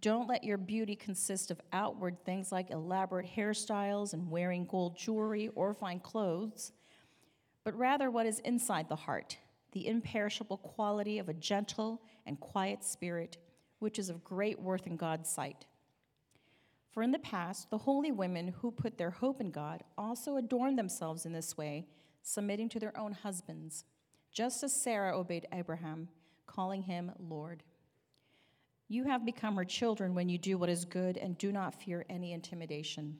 Don't 0.00 0.28
let 0.28 0.44
your 0.44 0.56
beauty 0.56 0.96
consist 0.96 1.50
of 1.50 1.60
outward 1.72 2.24
things 2.24 2.50
like 2.50 2.70
elaborate 2.70 3.26
hairstyles 3.26 4.14
and 4.14 4.30
wearing 4.30 4.64
gold 4.64 4.96
jewelry 4.96 5.50
or 5.54 5.74
fine 5.74 6.00
clothes, 6.00 6.72
but 7.64 7.76
rather 7.76 8.10
what 8.10 8.26
is 8.26 8.38
inside 8.40 8.88
the 8.88 8.96
heart, 8.96 9.36
the 9.72 9.86
imperishable 9.86 10.56
quality 10.58 11.18
of 11.18 11.28
a 11.28 11.34
gentle 11.34 12.00
and 12.24 12.40
quiet 12.40 12.82
spirit, 12.82 13.36
which 13.78 13.98
is 13.98 14.08
of 14.08 14.24
great 14.24 14.60
worth 14.60 14.86
in 14.86 14.96
God's 14.96 15.28
sight. 15.28 15.66
For 16.92 17.02
in 17.02 17.12
the 17.12 17.18
past, 17.18 17.70
the 17.70 17.78
holy 17.78 18.10
women 18.10 18.54
who 18.60 18.70
put 18.70 18.96
their 18.96 19.10
hope 19.10 19.40
in 19.40 19.50
God 19.50 19.84
also 19.98 20.36
adorned 20.36 20.78
themselves 20.78 21.26
in 21.26 21.32
this 21.32 21.56
way, 21.56 21.86
submitting 22.22 22.68
to 22.70 22.80
their 22.80 22.96
own 22.96 23.12
husbands, 23.12 23.84
just 24.32 24.62
as 24.62 24.74
Sarah 24.74 25.16
obeyed 25.16 25.46
Abraham, 25.52 26.08
calling 26.46 26.82
him 26.82 27.12
Lord. 27.18 27.62
You 28.90 29.04
have 29.04 29.24
become 29.24 29.54
her 29.54 29.64
children 29.64 30.16
when 30.16 30.28
you 30.28 30.36
do 30.36 30.58
what 30.58 30.68
is 30.68 30.84
good 30.84 31.16
and 31.16 31.38
do 31.38 31.52
not 31.52 31.80
fear 31.80 32.04
any 32.10 32.32
intimidation. 32.32 33.18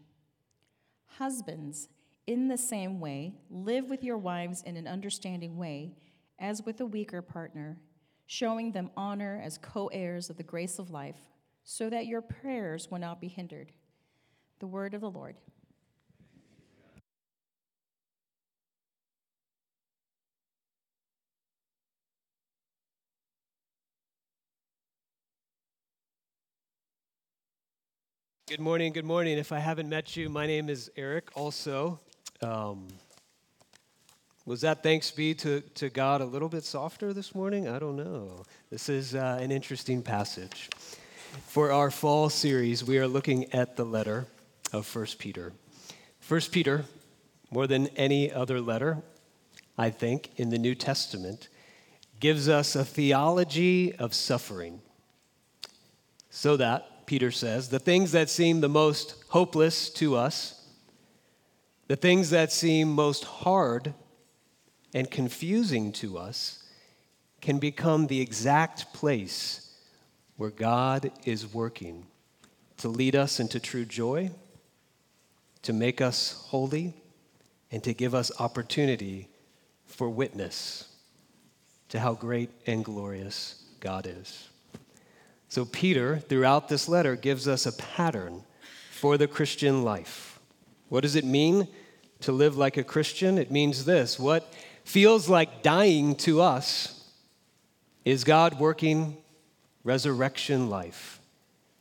Husbands, 1.06 1.88
in 2.26 2.48
the 2.48 2.58
same 2.58 2.98
way, 2.98 3.34
live 3.48 3.88
with 3.88 4.02
your 4.02 4.18
wives 4.18 4.64
in 4.64 4.76
an 4.76 4.88
understanding 4.88 5.56
way, 5.56 5.94
as 6.40 6.64
with 6.64 6.80
a 6.80 6.86
weaker 6.86 7.22
partner, 7.22 7.78
showing 8.26 8.72
them 8.72 8.90
honor 8.96 9.40
as 9.44 9.58
co 9.58 9.86
heirs 9.92 10.28
of 10.28 10.36
the 10.36 10.42
grace 10.42 10.80
of 10.80 10.90
life, 10.90 11.20
so 11.62 11.88
that 11.88 12.06
your 12.06 12.20
prayers 12.20 12.90
will 12.90 12.98
not 12.98 13.20
be 13.20 13.28
hindered. 13.28 13.70
The 14.58 14.66
word 14.66 14.92
of 14.92 15.02
the 15.02 15.10
Lord. 15.10 15.36
Good 28.50 28.58
morning, 28.58 28.92
good 28.92 29.04
morning. 29.04 29.38
If 29.38 29.52
I 29.52 29.60
haven't 29.60 29.88
met 29.88 30.16
you, 30.16 30.28
my 30.28 30.44
name 30.44 30.68
is 30.68 30.90
Eric 30.96 31.28
also. 31.36 32.00
Um, 32.42 32.88
was 34.44 34.62
that 34.62 34.82
thanks 34.82 35.12
be 35.12 35.34
to, 35.34 35.60
to 35.76 35.88
God 35.88 36.20
a 36.20 36.24
little 36.24 36.48
bit 36.48 36.64
softer 36.64 37.12
this 37.12 37.32
morning? 37.32 37.68
I 37.68 37.78
don't 37.78 37.94
know. 37.94 38.42
This 38.68 38.88
is 38.88 39.14
uh, 39.14 39.38
an 39.40 39.52
interesting 39.52 40.02
passage. 40.02 40.68
For 41.46 41.70
our 41.70 41.92
fall 41.92 42.28
series, 42.28 42.82
we 42.82 42.98
are 42.98 43.06
looking 43.06 43.54
at 43.54 43.76
the 43.76 43.84
letter 43.84 44.26
of 44.72 44.96
1 44.96 45.06
Peter. 45.20 45.52
1 46.26 46.40
Peter, 46.50 46.86
more 47.52 47.68
than 47.68 47.86
any 47.96 48.32
other 48.32 48.60
letter, 48.60 49.00
I 49.78 49.90
think, 49.90 50.30
in 50.34 50.50
the 50.50 50.58
New 50.58 50.74
Testament, 50.74 51.46
gives 52.18 52.48
us 52.48 52.74
a 52.74 52.84
theology 52.84 53.94
of 53.94 54.12
suffering 54.12 54.80
so 56.30 56.56
that 56.56 56.89
Peter 57.10 57.32
says, 57.32 57.70
the 57.70 57.80
things 57.80 58.12
that 58.12 58.30
seem 58.30 58.60
the 58.60 58.68
most 58.68 59.16
hopeless 59.30 59.90
to 59.90 60.14
us, 60.14 60.64
the 61.88 61.96
things 61.96 62.30
that 62.30 62.52
seem 62.52 62.88
most 62.88 63.24
hard 63.24 63.92
and 64.94 65.10
confusing 65.10 65.90
to 65.90 66.16
us, 66.16 66.62
can 67.40 67.58
become 67.58 68.06
the 68.06 68.20
exact 68.20 68.94
place 68.94 69.76
where 70.36 70.50
God 70.50 71.10
is 71.24 71.52
working 71.52 72.06
to 72.76 72.86
lead 72.86 73.16
us 73.16 73.40
into 73.40 73.58
true 73.58 73.84
joy, 73.84 74.30
to 75.62 75.72
make 75.72 76.00
us 76.00 76.44
holy, 76.46 76.94
and 77.72 77.82
to 77.82 77.92
give 77.92 78.14
us 78.14 78.30
opportunity 78.38 79.26
for 79.84 80.08
witness 80.08 80.86
to 81.88 81.98
how 81.98 82.14
great 82.14 82.50
and 82.68 82.84
glorious 82.84 83.64
God 83.80 84.06
is. 84.06 84.49
So, 85.50 85.64
Peter, 85.64 86.18
throughout 86.18 86.68
this 86.68 86.88
letter, 86.88 87.16
gives 87.16 87.48
us 87.48 87.66
a 87.66 87.72
pattern 87.72 88.44
for 88.92 89.18
the 89.18 89.26
Christian 89.26 89.82
life. 89.82 90.38
What 90.88 91.00
does 91.00 91.16
it 91.16 91.24
mean 91.24 91.66
to 92.20 92.30
live 92.30 92.56
like 92.56 92.76
a 92.76 92.84
Christian? 92.84 93.36
It 93.36 93.50
means 93.50 93.84
this 93.84 94.16
what 94.16 94.54
feels 94.84 95.28
like 95.28 95.64
dying 95.64 96.14
to 96.16 96.40
us 96.40 97.10
is 98.04 98.22
God 98.22 98.60
working 98.60 99.16
resurrection 99.82 100.70
life 100.70 101.20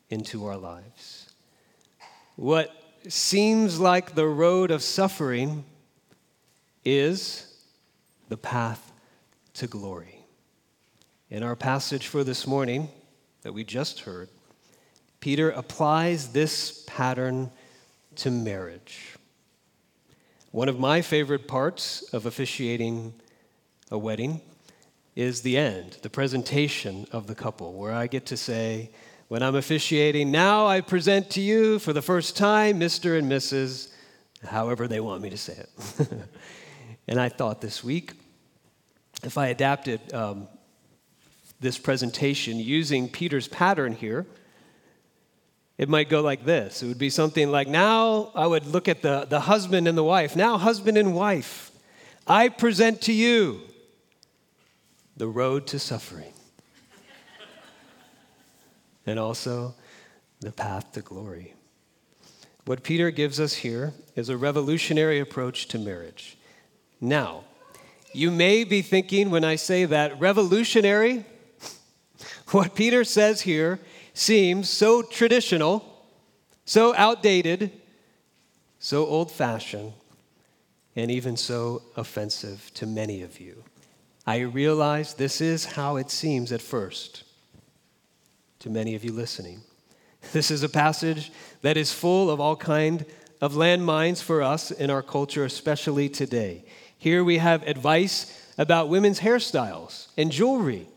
into 0.10 0.48
our 0.48 0.58
lives. 0.58 1.32
What 2.38 2.76
seems 3.08 3.80
like 3.80 4.16
the 4.16 4.28
road 4.28 4.72
of 4.72 4.82
suffering 4.82 5.64
is 6.84 7.56
the 8.30 8.38
path 8.38 8.92
to 9.54 9.68
glory. 9.68 10.26
In 11.30 11.44
our 11.44 11.56
passage 11.56 12.08
for 12.08 12.24
this 12.24 12.48
morning, 12.48 12.90
that 13.42 13.54
we 13.54 13.64
just 13.64 14.02
heard, 14.02 14.30
Peter 15.20 15.50
applies 15.50 16.30
this 16.30 16.84
pattern 16.88 17.52
to 18.16 18.32
marriage. 18.32 19.16
One 20.52 20.70
of 20.70 20.80
my 20.80 21.02
favorite 21.02 21.48
parts 21.48 22.02
of 22.14 22.26
officiating 22.26 23.14
a 23.92 23.98
wedding 23.98 24.42
is 25.16 25.42
the 25.42 25.58
end, 25.58 25.98
the 26.02 26.10
presentation 26.10 27.06
of 27.12 27.28
the 27.28 27.36
couple, 27.36 27.74
where 27.74 27.94
I 27.94 28.08
get 28.08 28.26
to 28.28 28.38
say, 28.38 28.90
when 29.28 29.44
I'm 29.44 29.56
officiating, 29.56 30.32
now 30.32 30.66
I 30.66 30.82
present 30.82 31.30
to 31.32 31.42
you 31.42 31.78
for 31.78 31.94
the 31.94 32.02
first 32.02 32.36
time 32.36 32.80
Mr. 32.80 33.18
and 33.18 33.32
Mrs., 33.32 33.92
however 34.44 34.88
they 34.88 35.00
want 35.00 35.22
me 35.22 35.30
to 35.30 35.38
say 35.38 35.54
it. 35.54 36.10
and 37.08 37.20
I 37.20 37.30
thought 37.30 37.62
this 37.62 37.84
week, 37.84 38.14
if 39.24 39.38
I 39.38 39.48
adapted 39.48 40.14
um, 40.14 40.48
this 41.60 41.78
presentation 41.78 42.58
using 42.58 43.10
Peter's 43.10 43.48
pattern 43.48 43.94
here, 43.94 44.26
it 45.78 45.88
might 45.88 46.10
go 46.10 46.22
like 46.22 46.46
this. 46.46 46.84
It 46.84 46.88
would 46.88 46.98
be 46.98 47.10
something 47.10 47.52
like 47.52 47.68
now 47.68 48.32
I 48.36 48.48
would 48.48 48.66
look 48.66 48.88
at 48.88 49.02
the, 49.02 49.26
the 49.30 49.42
husband 49.42 49.88
and 49.88 49.98
the 49.98 50.04
wife. 50.04 50.36
Now, 50.36 50.58
husband 50.58 50.98
and 50.98 51.16
wife, 51.16 51.72
I 52.28 52.50
present 52.50 53.02
to 53.04 53.14
you 53.14 53.62
the 55.16 55.28
road 55.28 55.68
to 55.68 55.80
suffering 55.80 56.34
and 59.06 59.18
also 59.18 59.74
the 60.40 60.52
path 60.52 60.92
to 60.94 61.02
glory. 61.02 61.54
What 62.66 62.84
Peter 62.84 63.10
gives 63.10 63.40
us 63.40 63.54
here 63.56 63.94
is 64.16 64.30
a 64.30 64.38
revolutionary 64.38 65.20
approach 65.20 65.68
to 65.70 65.80
marriage. 65.80 66.38
Now, 67.02 67.46
you 68.14 68.32
may 68.32 68.64
be 68.64 68.82
thinking 68.82 69.30
when 69.30 69.44
I 69.44 69.56
say 69.56 69.86
that 69.86 70.20
revolutionary, 70.20 71.26
what 72.52 72.76
Peter 72.76 73.04
says 73.04 73.42
here 73.42 73.80
seems 74.14 74.70
so 74.70 75.02
traditional, 75.02 76.06
so 76.66 76.96
outdated, 76.96 77.72
so 78.80 79.06
old 79.06 79.32
fashioned, 79.32 79.94
and 80.96 81.12
even 81.12 81.38
so 81.38 81.82
offensive 81.96 82.72
to 82.74 82.86
many 82.86 83.22
of 83.22 83.40
you. 83.40 83.64
I 84.26 84.40
realize 84.40 85.14
this 85.14 85.42
is 85.42 85.66
how 85.66 85.98
it 85.98 86.12
seems 86.12 86.52
at 86.52 86.62
first 86.62 87.24
to 88.60 88.70
many 88.70 88.96
of 88.96 89.04
you 89.04 89.12
listening. 89.12 89.62
This 90.34 90.52
is 90.52 90.64
a 90.64 90.70
passage 90.70 91.32
that 91.62 91.78
is 91.78 91.94
full 91.94 92.30
of 92.30 92.40
all 92.40 92.56
kind 92.56 93.06
of 93.42 93.54
landmines 93.54 94.22
for 94.22 94.42
us 94.42 94.70
in 94.70 94.90
our 94.90 95.02
culture, 95.02 95.46
especially 95.46 96.10
today. 96.10 96.66
Here 96.98 97.24
we 97.24 97.38
have 97.38 97.64
advice 97.64 98.54
about 98.58 98.90
women's 98.90 99.22
hairstyles 99.22 100.08
and 100.18 100.32
jewelry 100.32 100.88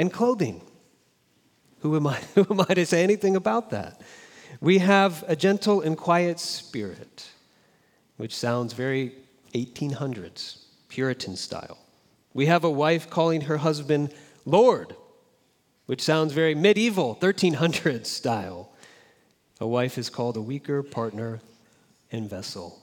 and 0.00 0.10
clothing. 0.10 0.62
Who 1.80 1.94
am 1.94 2.06
I, 2.06 2.14
who 2.34 2.46
am 2.48 2.62
I 2.62 2.74
to 2.74 2.86
say 2.86 3.04
anything 3.04 3.36
about 3.36 3.70
that? 3.70 4.00
We 4.60 4.78
have 4.78 5.24
a 5.28 5.36
gentle 5.36 5.82
and 5.82 5.96
quiet 5.96 6.40
spirit, 6.40 7.28
which 8.16 8.34
sounds 8.34 8.72
very 8.72 9.12
1800s, 9.54 10.64
Puritan 10.88 11.36
style. 11.36 11.78
We 12.32 12.46
have 12.46 12.64
a 12.64 12.70
wife 12.70 13.10
calling 13.10 13.42
her 13.42 13.58
husband 13.58 14.14
Lord, 14.46 14.96
which 15.84 16.00
sounds 16.00 16.32
very 16.32 16.54
medieval, 16.54 17.16
1300s 17.16 18.06
style. 18.20 18.70
A 19.60 19.66
wife 19.66 19.98
is 19.98 20.08
called 20.08 20.38
a 20.38 20.42
weaker 20.42 20.82
partner 20.82 21.40
and 22.10 22.28
vessel. 22.28 22.78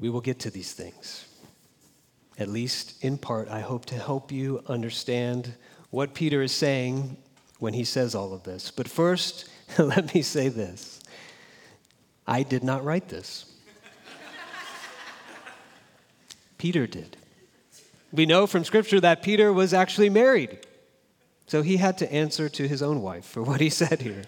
We 0.00 0.08
will 0.08 0.22
get 0.22 0.38
to 0.40 0.50
these 0.50 0.72
things 0.72 1.26
at 2.38 2.48
least 2.48 3.02
in 3.02 3.18
part, 3.18 3.48
I 3.48 3.60
hope 3.60 3.86
to 3.86 3.94
help 3.94 4.32
you 4.32 4.62
understand 4.66 5.54
what 5.90 6.14
Peter 6.14 6.42
is 6.42 6.52
saying 6.52 7.16
when 7.58 7.74
he 7.74 7.84
says 7.84 8.14
all 8.14 8.32
of 8.32 8.42
this. 8.42 8.70
But 8.70 8.88
first, 8.88 9.48
let 9.78 10.14
me 10.14 10.22
say 10.22 10.48
this 10.48 11.00
I 12.26 12.42
did 12.42 12.64
not 12.64 12.84
write 12.84 13.08
this, 13.08 13.46
Peter 16.58 16.86
did. 16.86 17.16
We 18.12 18.26
know 18.26 18.46
from 18.46 18.64
Scripture 18.64 19.00
that 19.00 19.22
Peter 19.22 19.52
was 19.52 19.74
actually 19.74 20.08
married. 20.08 20.58
So 21.46 21.62
he 21.62 21.76
had 21.76 21.98
to 21.98 22.12
answer 22.12 22.48
to 22.48 22.68
his 22.68 22.80
own 22.80 23.02
wife 23.02 23.24
for 23.24 23.42
what 23.42 23.60
he 23.60 23.70
said 23.70 24.00
here. 24.00 24.22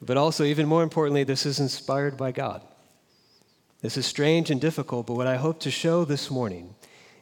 But 0.00 0.16
also, 0.16 0.44
even 0.44 0.66
more 0.66 0.82
importantly, 0.82 1.24
this 1.24 1.46
is 1.46 1.60
inspired 1.60 2.16
by 2.16 2.32
God. 2.32 2.62
This 3.82 3.96
is 3.96 4.06
strange 4.06 4.48
and 4.48 4.60
difficult, 4.60 5.08
but 5.08 5.14
what 5.14 5.26
I 5.26 5.36
hope 5.36 5.58
to 5.60 5.70
show 5.70 6.04
this 6.04 6.30
morning 6.30 6.76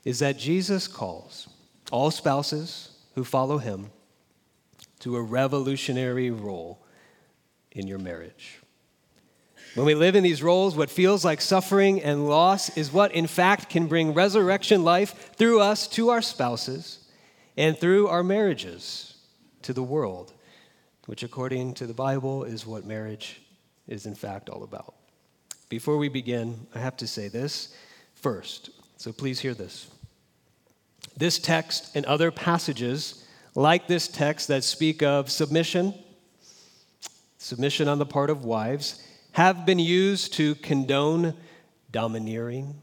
is 0.04 0.18
that 0.18 0.36
Jesus 0.36 0.86
calls 0.86 1.48
all 1.90 2.10
spouses 2.10 2.98
who 3.14 3.24
follow 3.24 3.56
him 3.56 3.90
to 5.00 5.16
a 5.16 5.22
revolutionary 5.22 6.30
role 6.30 6.84
in 7.72 7.86
your 7.86 7.98
marriage. 7.98 8.60
When 9.74 9.86
we 9.86 9.94
live 9.94 10.14
in 10.14 10.22
these 10.22 10.42
roles, 10.42 10.76
what 10.76 10.90
feels 10.90 11.24
like 11.24 11.40
suffering 11.40 12.02
and 12.02 12.28
loss 12.28 12.76
is 12.76 12.92
what, 12.92 13.12
in 13.12 13.26
fact, 13.26 13.70
can 13.70 13.86
bring 13.86 14.12
resurrection 14.12 14.84
life 14.84 15.34
through 15.36 15.60
us 15.60 15.88
to 15.88 16.10
our 16.10 16.20
spouses 16.20 17.06
and 17.56 17.78
through 17.78 18.08
our 18.08 18.22
marriages 18.22 19.16
to 19.62 19.72
the 19.72 19.82
world, 19.82 20.34
which, 21.06 21.22
according 21.22 21.72
to 21.74 21.86
the 21.86 21.94
Bible, 21.94 22.44
is 22.44 22.66
what 22.66 22.84
marriage 22.84 23.40
is, 23.88 24.04
in 24.04 24.14
fact, 24.14 24.50
all 24.50 24.62
about. 24.62 24.99
Before 25.70 25.98
we 25.98 26.08
begin, 26.08 26.66
I 26.74 26.80
have 26.80 26.96
to 26.96 27.06
say 27.06 27.28
this 27.28 27.72
first, 28.14 28.70
so 28.96 29.12
please 29.12 29.38
hear 29.38 29.54
this. 29.54 29.86
This 31.16 31.38
text 31.38 31.94
and 31.94 32.04
other 32.06 32.32
passages, 32.32 33.24
like 33.54 33.86
this 33.86 34.08
text 34.08 34.48
that 34.48 34.64
speak 34.64 35.00
of 35.00 35.30
submission, 35.30 35.94
submission 37.38 37.86
on 37.86 38.00
the 38.00 38.04
part 38.04 38.30
of 38.30 38.44
wives, 38.44 39.00
have 39.30 39.64
been 39.64 39.78
used 39.78 40.32
to 40.34 40.56
condone 40.56 41.34
domineering, 41.92 42.74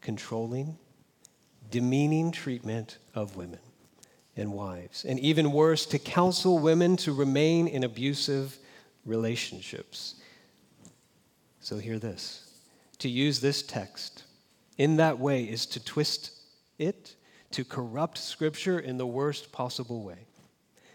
controlling, 0.00 0.78
demeaning 1.72 2.30
treatment 2.30 2.98
of 3.16 3.34
women 3.34 3.58
and 4.36 4.52
wives, 4.52 5.04
and 5.04 5.18
even 5.18 5.50
worse, 5.50 5.84
to 5.86 5.98
counsel 5.98 6.60
women 6.60 6.96
to 6.98 7.12
remain 7.12 7.66
in 7.66 7.82
abusive 7.82 8.58
relationships. 9.04 10.14
So, 11.66 11.78
hear 11.78 11.98
this 11.98 12.48
to 13.00 13.08
use 13.08 13.40
this 13.40 13.60
text 13.60 14.22
in 14.78 14.98
that 14.98 15.18
way 15.18 15.42
is 15.42 15.66
to 15.66 15.84
twist 15.84 16.30
it, 16.78 17.16
to 17.50 17.64
corrupt 17.64 18.18
Scripture 18.18 18.78
in 18.78 18.98
the 18.98 19.06
worst 19.06 19.50
possible 19.50 20.04
way. 20.04 20.28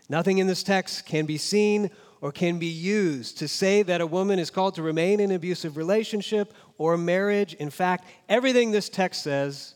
Nothing 0.08 0.38
in 0.38 0.48
this 0.48 0.64
text 0.64 1.06
can 1.06 1.26
be 1.26 1.38
seen 1.38 1.92
or 2.22 2.32
can 2.32 2.58
be 2.58 2.68
used 2.68 3.38
to 3.40 3.50
say 3.50 3.84
that 3.84 4.00
a 4.00 4.08
woman 4.08 4.40
is 4.40 4.50
called 4.50 4.76
to 4.76 4.82
remain 4.82 5.20
in 5.20 5.32
an 5.32 5.36
abusive 5.36 5.76
relationship 5.76 6.54
or 6.78 6.96
marriage. 6.96 7.54
In 7.56 7.70
fact, 7.70 8.06
everything 8.30 8.72
this 8.72 8.88
text 8.88 9.24
says 9.24 9.76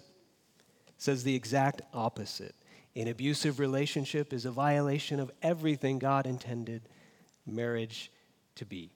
says 0.97 1.25
the 1.25 1.35
exact 1.35 1.81
opposite. 1.93 2.55
An 2.95 3.09
abusive 3.09 3.59
relationship 3.59 4.31
is 4.31 4.45
a 4.45 4.51
violation 4.51 5.19
of 5.19 5.29
everything 5.41 5.99
God 5.99 6.25
intended 6.25 6.83
marriage 7.45 8.13
to 8.55 8.63
be. 8.63 8.91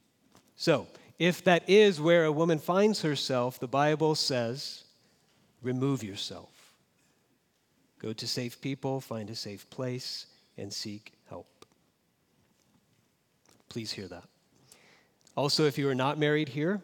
So, 0.55 0.87
if 1.19 1.43
that 1.43 1.69
is 1.69 1.99
where 1.99 2.23
a 2.23 2.31
woman 2.31 2.57
finds 2.57 3.01
herself, 3.01 3.59
the 3.59 3.67
Bible 3.67 4.15
says, 4.15 4.85
remove 5.61 6.01
yourself. 6.01 6.49
Go 7.99 8.13
to 8.13 8.25
safe 8.25 8.61
people, 8.61 9.01
find 9.01 9.29
a 9.29 9.35
safe 9.35 9.69
place, 9.69 10.27
and 10.57 10.71
seek 10.71 11.11
help. 11.27 11.65
Please 13.67 13.91
hear 13.91 14.07
that. 14.07 14.23
Also, 15.35 15.65
if 15.65 15.77
you 15.77 15.89
are 15.89 15.95
not 15.95 16.17
married 16.17 16.49
here, 16.49 16.81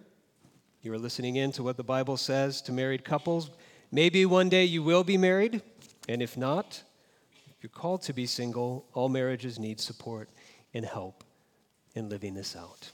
you 0.82 0.94
are 0.94 1.00
listening 1.00 1.38
in 1.38 1.54
to 1.54 1.64
what 1.64 1.78
the 1.78 1.84
Bible 1.84 2.18
says 2.18 2.62
to 2.64 2.74
married 2.74 3.06
couples. 3.06 3.50
Maybe 3.92 4.26
one 4.26 4.50
day 4.50 4.66
you 4.66 4.84
will 4.84 5.06
be 5.06 5.18
married, 5.18 5.62
and 6.10 6.22
if 6.22 6.36
not, 6.36 6.84
if 7.48 7.64
you're 7.64 7.70
called 7.70 8.02
to 8.04 8.14
be 8.14 8.26
single, 8.26 8.86
all 8.94 9.08
marriages 9.08 9.58
need 9.58 9.80
support 9.80 10.30
and 10.74 10.86
help 10.86 11.24
in 11.96 12.10
living 12.10 12.34
this 12.34 12.56
out. 12.56 12.92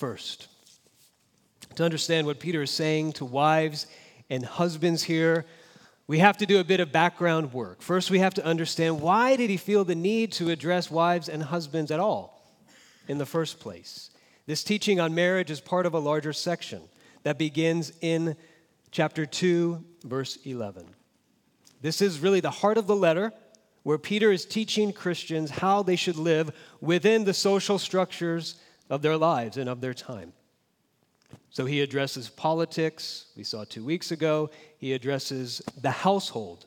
First, 0.00 0.48
to 1.74 1.84
understand 1.84 2.26
what 2.26 2.40
Peter 2.40 2.62
is 2.62 2.70
saying 2.70 3.12
to 3.12 3.26
wives 3.26 3.86
and 4.30 4.42
husbands 4.42 5.02
here, 5.02 5.44
we 6.06 6.20
have 6.20 6.38
to 6.38 6.46
do 6.46 6.58
a 6.58 6.64
bit 6.64 6.80
of 6.80 6.90
background 6.90 7.52
work. 7.52 7.82
First, 7.82 8.10
we 8.10 8.20
have 8.20 8.32
to 8.32 8.44
understand 8.46 9.02
why 9.02 9.36
did 9.36 9.50
he 9.50 9.58
feel 9.58 9.84
the 9.84 9.94
need 9.94 10.32
to 10.32 10.48
address 10.48 10.90
wives 10.90 11.28
and 11.28 11.42
husbands 11.42 11.90
at 11.90 12.00
all 12.00 12.50
in 13.08 13.18
the 13.18 13.26
first 13.26 13.60
place? 13.60 14.08
This 14.46 14.64
teaching 14.64 15.00
on 15.00 15.14
marriage 15.14 15.50
is 15.50 15.60
part 15.60 15.84
of 15.84 15.92
a 15.92 15.98
larger 15.98 16.32
section 16.32 16.80
that 17.24 17.36
begins 17.36 17.92
in 18.00 18.36
chapter 18.92 19.26
2, 19.26 19.84
verse 20.04 20.38
11. 20.46 20.86
This 21.82 22.00
is 22.00 22.20
really 22.20 22.40
the 22.40 22.50
heart 22.50 22.78
of 22.78 22.86
the 22.86 22.96
letter 22.96 23.34
where 23.82 23.98
Peter 23.98 24.32
is 24.32 24.46
teaching 24.46 24.94
Christians 24.94 25.50
how 25.50 25.82
they 25.82 25.96
should 25.96 26.16
live 26.16 26.52
within 26.80 27.24
the 27.24 27.34
social 27.34 27.78
structures 27.78 28.54
of 28.90 29.00
their 29.00 29.16
lives 29.16 29.56
and 29.56 29.68
of 29.68 29.80
their 29.80 29.94
time. 29.94 30.32
So 31.48 31.64
he 31.64 31.80
addresses 31.80 32.28
politics, 32.28 33.26
we 33.36 33.44
saw 33.44 33.64
two 33.64 33.84
weeks 33.84 34.10
ago. 34.10 34.50
He 34.78 34.92
addresses 34.92 35.62
the 35.80 35.90
household, 35.90 36.66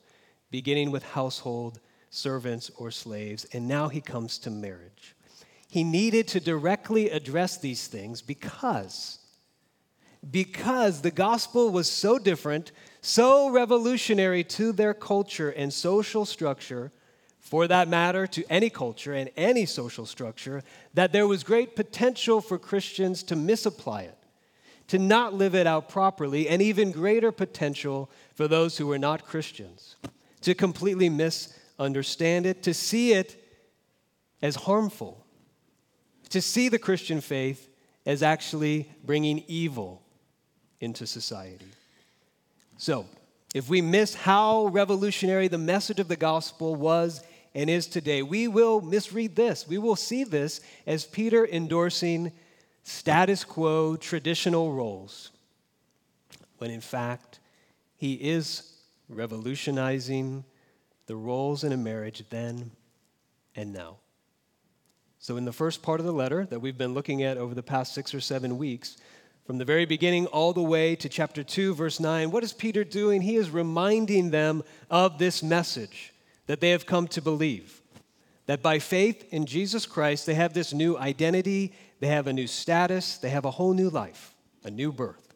beginning 0.51 0.91
with 0.91 1.03
household 1.03 1.79
servants 2.09 2.71
or 2.77 2.91
slaves, 2.91 3.45
and 3.53 3.67
now 3.67 3.89
he 3.89 4.01
comes 4.01 4.37
to 4.39 4.49
marriage. 4.49 5.15
He 5.69 5.83
needed 5.83 6.27
to 6.29 6.39
directly 6.39 7.09
address 7.09 7.57
these 7.57 7.87
things 7.87 8.21
because 8.21 9.19
because 10.31 11.01
the 11.01 11.11
gospel 11.11 11.69
was 11.69 11.89
so 11.89 12.17
different, 12.17 12.71
so 13.01 13.49
revolutionary 13.49 14.43
to 14.45 14.71
their 14.71 14.93
culture 14.93 15.49
and 15.49 15.73
social 15.73 16.25
structure, 16.25 16.93
for 17.43 17.67
that 17.67 17.87
matter, 17.87 18.25
to 18.25 18.43
any 18.49 18.71
culture 18.71 19.13
and 19.13 19.29
any 19.37 19.65
social 19.65 20.07
structure, 20.07 20.63
that 20.95 21.13
there 21.13 21.27
was 21.27 21.43
great 21.43 21.75
potential 21.75 22.41
for 22.41 22.57
Christians 22.57 23.21
to 23.23 23.35
misapply 23.35 24.01
it 24.01 24.17
to 24.87 24.99
not 24.99 25.33
live 25.33 25.55
it 25.55 25.67
out 25.67 25.89
properly, 25.89 26.47
and 26.47 26.61
even 26.61 26.91
greater 26.91 27.31
potential 27.31 28.09
for 28.35 28.47
those 28.47 28.77
who 28.77 28.87
were 28.87 28.99
not 28.99 29.25
Christians 29.25 29.95
to 30.41 30.53
completely 30.53 31.09
misunderstand 31.09 32.45
it, 32.45 32.63
to 32.63 32.73
see 32.73 33.13
it 33.13 33.41
as 34.41 34.55
harmful, 34.55 35.25
to 36.29 36.41
see 36.41 36.67
the 36.67 36.79
Christian 36.79 37.21
faith 37.21 37.69
as 38.05 38.21
actually 38.21 38.89
bringing 39.05 39.43
evil 39.47 40.01
into 40.81 41.07
society. 41.07 41.65
So, 42.77 43.05
if 43.55 43.69
we 43.69 43.81
miss 43.81 44.15
how 44.15 44.65
revolutionary 44.67 45.47
the 45.47 45.57
message 45.57 45.99
of 45.99 46.07
the 46.07 46.15
gospel 46.15 46.75
was 46.75 47.23
and 47.55 47.69
is 47.69 47.87
today, 47.87 48.21
we 48.21 48.47
will 48.47 48.81
misread 48.81 49.35
this. 49.35 49.67
We 49.67 49.77
will 49.77 49.95
see 49.95 50.23
this 50.23 50.61
as 50.87 51.05
Peter 51.05 51.45
endorsing 51.45 52.31
status 52.83 53.43
quo 53.43 53.95
traditional 53.95 54.73
roles, 54.73 55.31
when 56.57 56.71
in 56.71 56.81
fact, 56.81 57.39
he 57.95 58.13
is 58.13 58.73
revolutionizing 59.07 60.43
the 61.05 61.15
roles 61.15 61.63
in 61.63 61.71
a 61.71 61.77
marriage 61.77 62.23
then 62.29 62.71
and 63.55 63.71
now. 63.71 63.97
So, 65.19 65.37
in 65.37 65.45
the 65.45 65.53
first 65.53 65.81
part 65.81 65.99
of 65.99 66.05
the 66.05 66.11
letter 66.11 66.45
that 66.45 66.59
we've 66.59 66.77
been 66.77 66.93
looking 66.93 67.23
at 67.23 67.37
over 67.37 67.53
the 67.55 67.63
past 67.63 67.93
six 67.93 68.13
or 68.13 68.19
seven 68.19 68.57
weeks, 68.57 68.97
from 69.45 69.57
the 69.57 69.65
very 69.65 69.85
beginning 69.85 70.25
all 70.27 70.53
the 70.53 70.61
way 70.61 70.95
to 70.95 71.09
chapter 71.09 71.43
2, 71.43 71.75
verse 71.75 71.99
9, 71.99 72.31
what 72.31 72.43
is 72.43 72.53
Peter 72.53 72.83
doing? 72.83 73.21
He 73.21 73.35
is 73.35 73.49
reminding 73.49 74.31
them 74.31 74.63
of 74.89 75.19
this 75.19 75.43
message 75.43 76.12
that 76.47 76.59
they 76.59 76.71
have 76.71 76.85
come 76.85 77.07
to 77.09 77.21
believe. 77.21 77.81
That 78.45 78.61
by 78.61 78.79
faith 78.79 79.25
in 79.31 79.45
Jesus 79.45 79.85
Christ, 79.85 80.25
they 80.25 80.33
have 80.33 80.53
this 80.53 80.73
new 80.73 80.97
identity 80.97 81.73
they 82.03 82.09
have 82.09 82.27
a 82.27 82.33
new 82.33 82.47
status, 82.47 83.17
they 83.19 83.29
have 83.29 83.45
a 83.45 83.51
whole 83.51 83.73
new 83.73 83.89
life, 83.89 84.35
a 84.65 84.69
new 84.69 84.91
birth. 84.91 85.33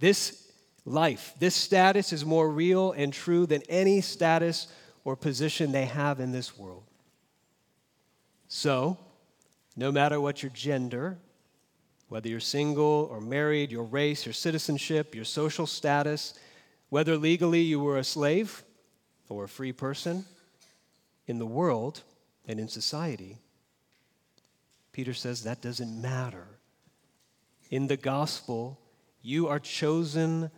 This 0.00 0.50
life, 0.84 1.34
this 1.38 1.54
status 1.54 2.12
is 2.12 2.24
more 2.24 2.50
real 2.50 2.90
and 2.90 3.12
true 3.12 3.46
than 3.46 3.62
any 3.68 4.00
status 4.00 4.66
or 5.04 5.14
position 5.14 5.70
they 5.70 5.84
have 5.84 6.18
in 6.18 6.32
this 6.32 6.58
world. 6.58 6.82
So, 8.48 8.98
no 9.76 9.92
matter 9.92 10.20
what 10.20 10.42
your 10.42 10.50
gender, 10.50 11.16
whether 12.08 12.28
you're 12.28 12.40
single 12.40 13.06
or 13.08 13.20
married, 13.20 13.70
your 13.70 13.84
race, 13.84 14.26
your 14.26 14.32
citizenship, 14.32 15.14
your 15.14 15.24
social 15.24 15.64
status, 15.64 16.34
whether 16.88 17.16
legally 17.16 17.60
you 17.60 17.78
were 17.78 17.98
a 17.98 18.04
slave 18.04 18.63
or 19.28 19.44
a 19.44 19.48
free 19.48 19.72
person, 19.72 20.24
in 21.26 21.38
the 21.38 21.46
world 21.46 22.02
and 22.46 22.60
in 22.60 22.68
society, 22.68 23.38
Peter 24.92 25.14
says 25.14 25.42
that 25.42 25.62
doesn't 25.62 26.00
matter. 26.00 26.46
In 27.70 27.86
the 27.86 27.96
gospel, 27.96 28.78
you 29.22 29.48
are 29.48 29.58
chosen 29.58 30.50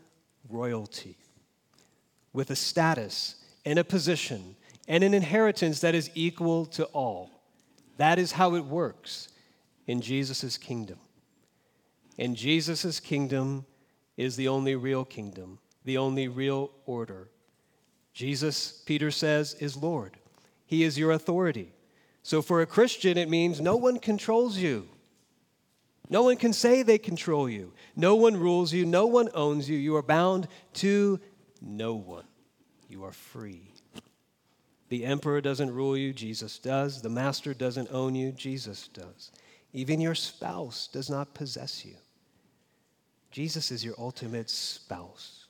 royalty 0.48 1.16
with 2.32 2.50
a 2.50 2.56
status 2.56 3.36
and 3.64 3.78
a 3.78 3.84
position 3.84 4.56
and 4.88 5.02
an 5.02 5.14
inheritance 5.14 5.80
that 5.80 5.94
is 5.94 6.10
equal 6.14 6.66
to 6.66 6.84
all. 6.86 7.30
That 7.96 8.18
is 8.18 8.32
how 8.32 8.54
it 8.54 8.64
works 8.64 9.28
in 9.86 10.00
Jesus' 10.00 10.58
kingdom. 10.58 10.98
And 12.18 12.36
Jesus' 12.36 13.00
kingdom 13.00 13.64
is 14.16 14.36
the 14.36 14.48
only 14.48 14.74
real 14.74 15.04
kingdom, 15.04 15.58
the 15.84 15.98
only 15.98 16.28
real 16.28 16.70
order. 16.84 17.28
Jesus, 18.16 18.82
Peter 18.86 19.10
says, 19.10 19.52
is 19.60 19.76
Lord. 19.76 20.16
He 20.64 20.84
is 20.84 20.98
your 20.98 21.10
authority. 21.10 21.74
So 22.22 22.40
for 22.40 22.62
a 22.62 22.66
Christian, 22.66 23.18
it 23.18 23.28
means 23.28 23.60
no 23.60 23.76
one 23.76 23.98
controls 23.98 24.56
you. 24.56 24.88
No 26.08 26.22
one 26.22 26.38
can 26.38 26.54
say 26.54 26.82
they 26.82 26.96
control 26.96 27.46
you. 27.46 27.74
No 27.94 28.14
one 28.16 28.38
rules 28.38 28.72
you. 28.72 28.86
No 28.86 29.04
one 29.04 29.28
owns 29.34 29.68
you. 29.68 29.76
You 29.76 29.96
are 29.96 30.02
bound 30.02 30.48
to 30.74 31.20
no 31.60 31.92
one. 31.92 32.24
You 32.88 33.04
are 33.04 33.12
free. 33.12 33.74
The 34.88 35.04
emperor 35.04 35.42
doesn't 35.42 35.74
rule 35.74 35.94
you, 35.94 36.14
Jesus 36.14 36.58
does. 36.58 37.02
The 37.02 37.10
master 37.10 37.52
doesn't 37.52 37.92
own 37.92 38.14
you, 38.14 38.32
Jesus 38.32 38.88
does. 38.88 39.30
Even 39.74 40.00
your 40.00 40.14
spouse 40.14 40.88
does 40.90 41.10
not 41.10 41.34
possess 41.34 41.84
you. 41.84 41.96
Jesus 43.30 43.70
is 43.70 43.84
your 43.84 43.94
ultimate 43.98 44.48
spouse. 44.48 45.45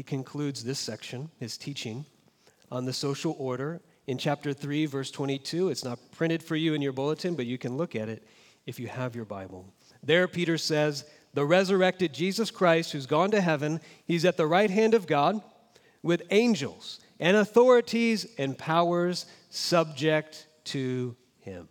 He 0.00 0.04
concludes 0.04 0.64
this 0.64 0.78
section, 0.78 1.28
his 1.38 1.58
teaching, 1.58 2.06
on 2.72 2.86
the 2.86 2.92
social 2.94 3.36
order 3.38 3.82
in 4.06 4.16
chapter 4.16 4.54
3, 4.54 4.86
verse 4.86 5.10
22. 5.10 5.68
It's 5.68 5.84
not 5.84 5.98
printed 6.12 6.42
for 6.42 6.56
you 6.56 6.72
in 6.72 6.80
your 6.80 6.94
bulletin, 6.94 7.34
but 7.34 7.44
you 7.44 7.58
can 7.58 7.76
look 7.76 7.94
at 7.94 8.08
it 8.08 8.26
if 8.64 8.80
you 8.80 8.88
have 8.88 9.14
your 9.14 9.26
Bible. 9.26 9.66
There, 10.02 10.26
Peter 10.26 10.56
says, 10.56 11.04
The 11.34 11.44
resurrected 11.44 12.14
Jesus 12.14 12.50
Christ, 12.50 12.92
who's 12.92 13.04
gone 13.04 13.30
to 13.32 13.42
heaven, 13.42 13.78
he's 14.06 14.24
at 14.24 14.38
the 14.38 14.46
right 14.46 14.70
hand 14.70 14.94
of 14.94 15.06
God 15.06 15.42
with 16.02 16.22
angels 16.30 17.00
and 17.18 17.36
authorities 17.36 18.26
and 18.38 18.56
powers 18.56 19.26
subject 19.50 20.46
to 20.64 21.14
him. 21.40 21.68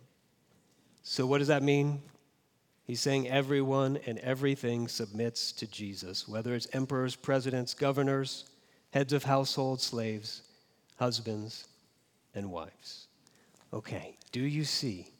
So, 1.01 1.25
what 1.25 1.39
does 1.39 1.48
that 1.48 1.63
mean? 1.63 2.03
He's 2.89 3.01
saying 3.01 3.29
everyone 3.29 4.00
and 4.08 4.17
everything 4.17 4.88
submits 4.88 5.51
to 5.51 5.67
Jesus, 5.67 6.27
whether 6.27 6.55
it's 6.55 6.67
emperors, 6.74 7.15
presidents, 7.15 7.75
governors, 7.75 8.46
heads 8.89 9.13
of 9.13 9.25
household, 9.25 9.79
slaves, 9.79 10.41
husbands, 10.98 11.67
and 12.34 12.50
wives. 12.50 13.05
Okay, 13.72 14.17
do 14.31 14.41
you 14.41 14.63
see 14.63 15.12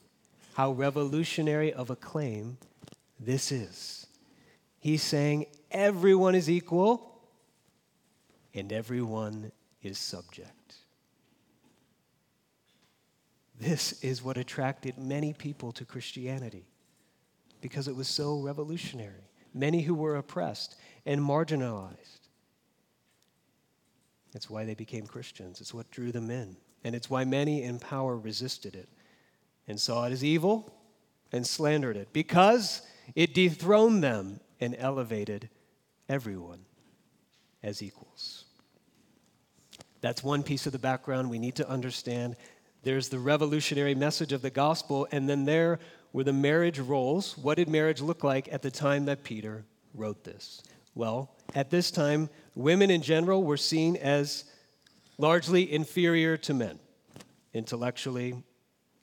how 0.56 0.72
revolutionary 0.72 1.72
of 1.72 1.92
a 1.92 1.96
claim 1.96 2.58
this 3.20 3.52
is? 3.52 4.08
He's 4.80 5.04
saying 5.04 5.46
everyone 5.70 6.34
is 6.34 6.50
equal 6.50 7.22
and 8.56 8.74
everyone 8.74 9.52
is 9.84 10.00
subject. 10.00 10.74
This 13.60 14.02
is 14.02 14.24
what 14.24 14.38
attracted 14.38 14.98
many 14.98 15.34
people 15.34 15.72
to 15.74 15.86
Christianity 15.86 16.66
because 17.62 17.88
it 17.88 17.96
was 17.96 18.08
so 18.08 18.40
revolutionary. 18.40 19.30
Many 19.54 19.82
who 19.82 19.96
were 19.96 20.16
oppressed 20.16 20.76
and 21.06 21.22
marginalized. 21.22 22.20
It's 24.36 24.50
why 24.50 24.64
they 24.66 24.76
became 24.76 25.08
Christians. 25.08 25.60
It's 25.60 25.74
what 25.74 25.90
drew 25.92 26.12
them 26.12 26.30
in. 26.30 26.56
And 26.84 26.96
it's 26.96 27.10
why 27.10 27.26
many 27.26 27.64
in 27.64 27.80
power 27.80 28.18
resisted 28.18 28.76
it 28.76 28.90
and 29.68 29.80
saw 29.80 30.06
it 30.06 30.12
as 30.12 30.24
evil 30.24 30.74
and 31.32 31.46
slandered 31.46 31.98
it 31.98 32.14
because 32.14 32.82
it 33.16 33.34
dethroned 33.34 34.04
them 34.04 34.40
and 34.60 34.76
elevated 34.78 35.50
everyone 36.08 36.66
as 37.64 37.82
equals. 37.82 38.46
That's 40.02 40.24
one 40.24 40.44
piece 40.44 40.66
of 40.66 40.72
the 40.72 40.80
background 40.80 41.30
we 41.30 41.40
need 41.40 41.56
to 41.56 41.70
understand. 41.70 42.36
There's 42.84 43.10
the 43.10 43.20
revolutionary 43.20 43.96
message 43.96 44.32
of 44.32 44.42
the 44.42 44.50
gospel, 44.50 45.08
and 45.12 45.28
then 45.28 45.46
there 45.46 45.80
were 46.14 46.24
the 46.24 46.34
marriage 46.34 46.80
roles. 46.80 47.38
What 47.38 47.56
did 47.56 47.70
marriage 47.70 48.02
look 48.02 48.24
like 48.24 48.52
at 48.52 48.62
the 48.62 48.72
time 48.72 49.06
that 49.06 49.24
Peter 49.24 49.66
wrote 49.94 50.24
this? 50.24 50.62
Well, 50.96 51.36
at 51.56 51.70
this 51.70 51.92
time, 51.92 52.30
women 52.56 52.90
in 52.90 53.02
general 53.02 53.44
were 53.44 53.58
seen 53.58 53.96
as 53.98 54.46
largely 55.18 55.72
inferior 55.72 56.38
to 56.38 56.54
men. 56.54 56.80
Intellectually, 57.54 58.36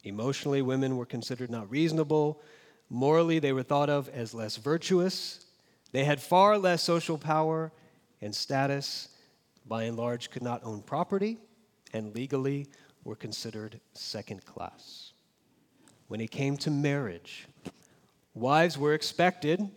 emotionally, 0.04 0.62
women 0.62 0.96
were 0.96 1.06
considered 1.06 1.50
not 1.50 1.70
reasonable. 1.70 2.42
Morally, 2.90 3.38
they 3.38 3.52
were 3.52 3.62
thought 3.62 3.90
of 3.90 4.08
as 4.10 4.34
less 4.34 4.56
virtuous. 4.56 5.46
They 5.92 6.04
had 6.04 6.20
far 6.20 6.58
less 6.58 6.82
social 6.82 7.18
power 7.18 7.72
and 8.20 8.34
status, 8.34 9.08
by 9.66 9.84
and 9.84 9.96
large, 9.96 10.30
could 10.30 10.42
not 10.42 10.62
own 10.64 10.82
property, 10.82 11.38
and 11.92 12.14
legally 12.14 12.66
were 13.04 13.16
considered 13.16 13.80
second 13.92 14.44
class. 14.44 15.05
When 16.08 16.20
it 16.20 16.30
came 16.30 16.56
to 16.58 16.70
marriage, 16.70 17.48
wives 18.34 18.78
were 18.78 18.94
expected 18.94 19.68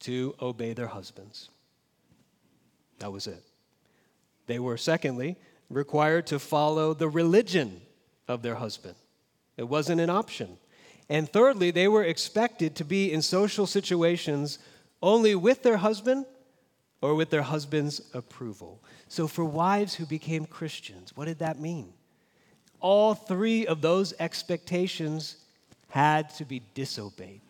to 0.00 0.34
obey 0.40 0.74
their 0.74 0.88
husbands. 0.88 1.48
That 2.98 3.12
was 3.12 3.26
it. 3.26 3.42
They 4.46 4.58
were, 4.58 4.76
secondly, 4.76 5.36
required 5.70 6.26
to 6.28 6.38
follow 6.38 6.92
the 6.92 7.08
religion 7.08 7.80
of 8.28 8.42
their 8.42 8.56
husband. 8.56 8.96
It 9.56 9.64
wasn't 9.68 10.00
an 10.00 10.10
option. 10.10 10.58
And 11.08 11.28
thirdly, 11.28 11.70
they 11.70 11.88
were 11.88 12.04
expected 12.04 12.76
to 12.76 12.84
be 12.84 13.12
in 13.12 13.22
social 13.22 13.66
situations 13.66 14.58
only 15.02 15.34
with 15.34 15.62
their 15.62 15.76
husband 15.78 16.26
or 17.00 17.14
with 17.14 17.30
their 17.30 17.42
husband's 17.42 18.00
approval. 18.14 18.82
So, 19.08 19.26
for 19.26 19.44
wives 19.44 19.94
who 19.94 20.06
became 20.06 20.46
Christians, 20.46 21.14
what 21.14 21.26
did 21.26 21.40
that 21.40 21.60
mean? 21.60 21.92
All 22.80 23.14
three 23.14 23.66
of 23.66 23.80
those 23.80 24.14
expectations 24.18 25.43
had 25.94 26.28
to 26.28 26.44
be 26.44 26.60
disobeyed. 26.74 27.40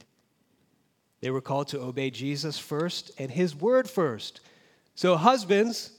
They 1.23 1.31
were 1.31 1.41
called 1.41 1.69
to 1.69 1.81
obey 1.81 2.11
Jesus 2.11 2.59
first 2.59 3.11
and 3.19 3.31
his 3.31 3.57
word 3.57 3.89
first. 3.89 4.43
So, 4.95 5.17
husbands 5.17 5.91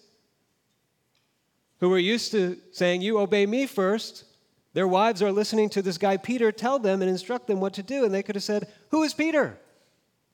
who 1.79 1.89
were 1.89 1.97
used 1.97 2.31
to 2.33 2.57
saying, 2.71 3.01
You 3.01 3.17
obey 3.17 3.47
me 3.47 3.65
first, 3.65 4.25
their 4.73 4.87
wives 4.87 5.23
are 5.23 5.31
listening 5.31 5.69
to 5.69 5.81
this 5.81 5.97
guy 5.97 6.17
Peter 6.17 6.51
tell 6.51 6.77
them 6.77 7.01
and 7.01 7.09
instruct 7.09 7.47
them 7.47 7.59
what 7.59 7.73
to 7.73 7.83
do. 7.83 8.05
And 8.05 8.13
they 8.13 8.21
could 8.21 8.35
have 8.35 8.43
said, 8.43 8.67
Who 8.91 9.01
is 9.01 9.15
Peter? 9.15 9.57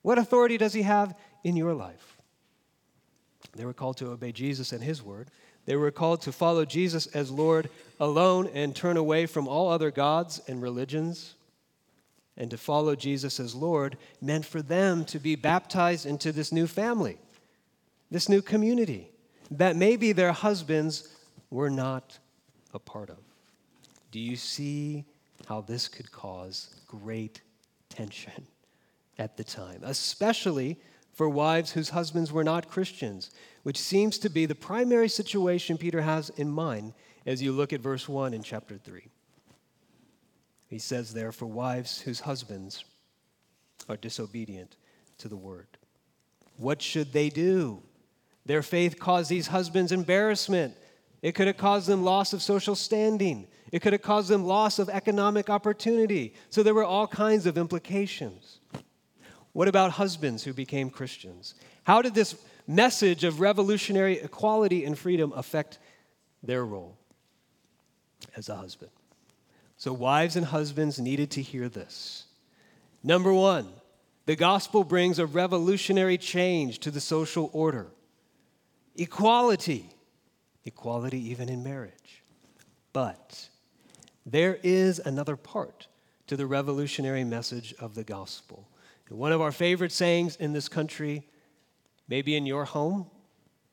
What 0.01 0.17
authority 0.17 0.57
does 0.57 0.73
he 0.73 0.81
have 0.81 1.15
in 1.45 1.55
your 1.55 1.73
life? 1.73 2.17
They 3.55 3.63
were 3.63 3.71
called 3.71 3.95
to 3.97 4.11
obey 4.11 4.33
Jesus 4.33 4.73
and 4.73 4.83
his 4.83 5.01
word. 5.01 5.29
They 5.65 5.77
were 5.77 5.91
called 5.91 6.23
to 6.23 6.33
follow 6.33 6.65
Jesus 6.65 7.07
as 7.07 7.31
Lord 7.31 7.69
alone 8.01 8.49
and 8.53 8.75
turn 8.75 8.97
away 8.97 9.27
from 9.27 9.47
all 9.47 9.69
other 9.69 9.91
gods 9.91 10.41
and 10.49 10.61
religions. 10.61 11.35
And 12.37 12.49
to 12.51 12.57
follow 12.57 12.95
Jesus 12.95 13.39
as 13.39 13.53
Lord 13.53 13.97
meant 14.21 14.45
for 14.45 14.61
them 14.61 15.05
to 15.05 15.19
be 15.19 15.35
baptized 15.35 16.05
into 16.05 16.31
this 16.31 16.51
new 16.51 16.65
family, 16.65 17.17
this 18.09 18.29
new 18.29 18.41
community 18.41 19.11
that 19.51 19.75
maybe 19.75 20.13
their 20.13 20.31
husbands 20.31 21.09
were 21.49 21.69
not 21.69 22.17
a 22.73 22.79
part 22.79 23.09
of. 23.09 23.17
Do 24.11 24.19
you 24.19 24.35
see 24.35 25.05
how 25.47 25.61
this 25.61 25.87
could 25.87 26.11
cause 26.11 26.75
great 26.87 27.41
tension 27.89 28.47
at 29.19 29.37
the 29.37 29.43
time, 29.43 29.81
especially 29.83 30.79
for 31.13 31.29
wives 31.29 31.71
whose 31.71 31.89
husbands 31.89 32.31
were 32.31 32.43
not 32.43 32.69
Christians, 32.69 33.31
which 33.63 33.77
seems 33.77 34.17
to 34.19 34.29
be 34.29 34.45
the 34.45 34.55
primary 34.55 35.09
situation 35.09 35.77
Peter 35.77 36.01
has 36.01 36.29
in 36.31 36.49
mind 36.49 36.93
as 37.25 37.41
you 37.41 37.51
look 37.51 37.73
at 37.73 37.81
verse 37.81 38.07
1 38.07 38.33
in 38.33 38.41
chapter 38.41 38.77
3. 38.77 39.10
He 40.71 40.79
says 40.79 41.13
there, 41.13 41.33
for 41.33 41.47
wives 41.47 41.99
whose 41.99 42.21
husbands 42.21 42.85
are 43.89 43.97
disobedient 43.97 44.77
to 45.17 45.27
the 45.27 45.35
word. 45.35 45.67
What 46.55 46.81
should 46.81 47.11
they 47.11 47.27
do? 47.27 47.83
Their 48.45 48.63
faith 48.63 48.97
caused 48.97 49.29
these 49.29 49.47
husbands 49.47 49.91
embarrassment. 49.91 50.73
It 51.21 51.33
could 51.33 51.47
have 51.47 51.57
caused 51.57 51.89
them 51.89 52.05
loss 52.05 52.31
of 52.31 52.41
social 52.41 52.75
standing. 52.75 53.47
It 53.73 53.81
could 53.81 53.91
have 53.91 54.01
caused 54.01 54.29
them 54.29 54.45
loss 54.45 54.79
of 54.79 54.87
economic 54.87 55.49
opportunity. 55.49 56.35
So 56.49 56.63
there 56.63 56.73
were 56.73 56.85
all 56.85 57.05
kinds 57.05 57.45
of 57.45 57.57
implications. 57.57 58.61
What 59.51 59.67
about 59.67 59.91
husbands 59.91 60.45
who 60.45 60.53
became 60.53 60.89
Christians? 60.89 61.53
How 61.83 62.01
did 62.01 62.13
this 62.13 62.33
message 62.65 63.25
of 63.25 63.41
revolutionary 63.41 64.19
equality 64.19 64.85
and 64.85 64.97
freedom 64.97 65.33
affect 65.35 65.79
their 66.41 66.65
role 66.65 66.97
as 68.37 68.47
a 68.47 68.55
husband? 68.55 68.91
So, 69.81 69.93
wives 69.93 70.35
and 70.35 70.45
husbands 70.45 70.99
needed 70.99 71.31
to 71.31 71.41
hear 71.41 71.67
this. 71.67 72.25
Number 73.03 73.33
one, 73.33 73.67
the 74.27 74.35
gospel 74.35 74.83
brings 74.83 75.17
a 75.17 75.25
revolutionary 75.25 76.19
change 76.19 76.77
to 76.81 76.91
the 76.91 77.01
social 77.01 77.49
order 77.51 77.87
equality, 78.95 79.89
equality 80.65 81.31
even 81.31 81.49
in 81.49 81.63
marriage. 81.63 82.21
But 82.93 83.49
there 84.23 84.59
is 84.61 84.99
another 84.99 85.35
part 85.35 85.87
to 86.27 86.37
the 86.37 86.45
revolutionary 86.45 87.23
message 87.23 87.73
of 87.79 87.95
the 87.95 88.03
gospel. 88.03 88.69
One 89.09 89.31
of 89.31 89.41
our 89.41 89.51
favorite 89.51 89.91
sayings 89.91 90.35
in 90.35 90.53
this 90.53 90.69
country, 90.69 91.27
maybe 92.07 92.35
in 92.35 92.45
your 92.45 92.65
home, 92.65 93.07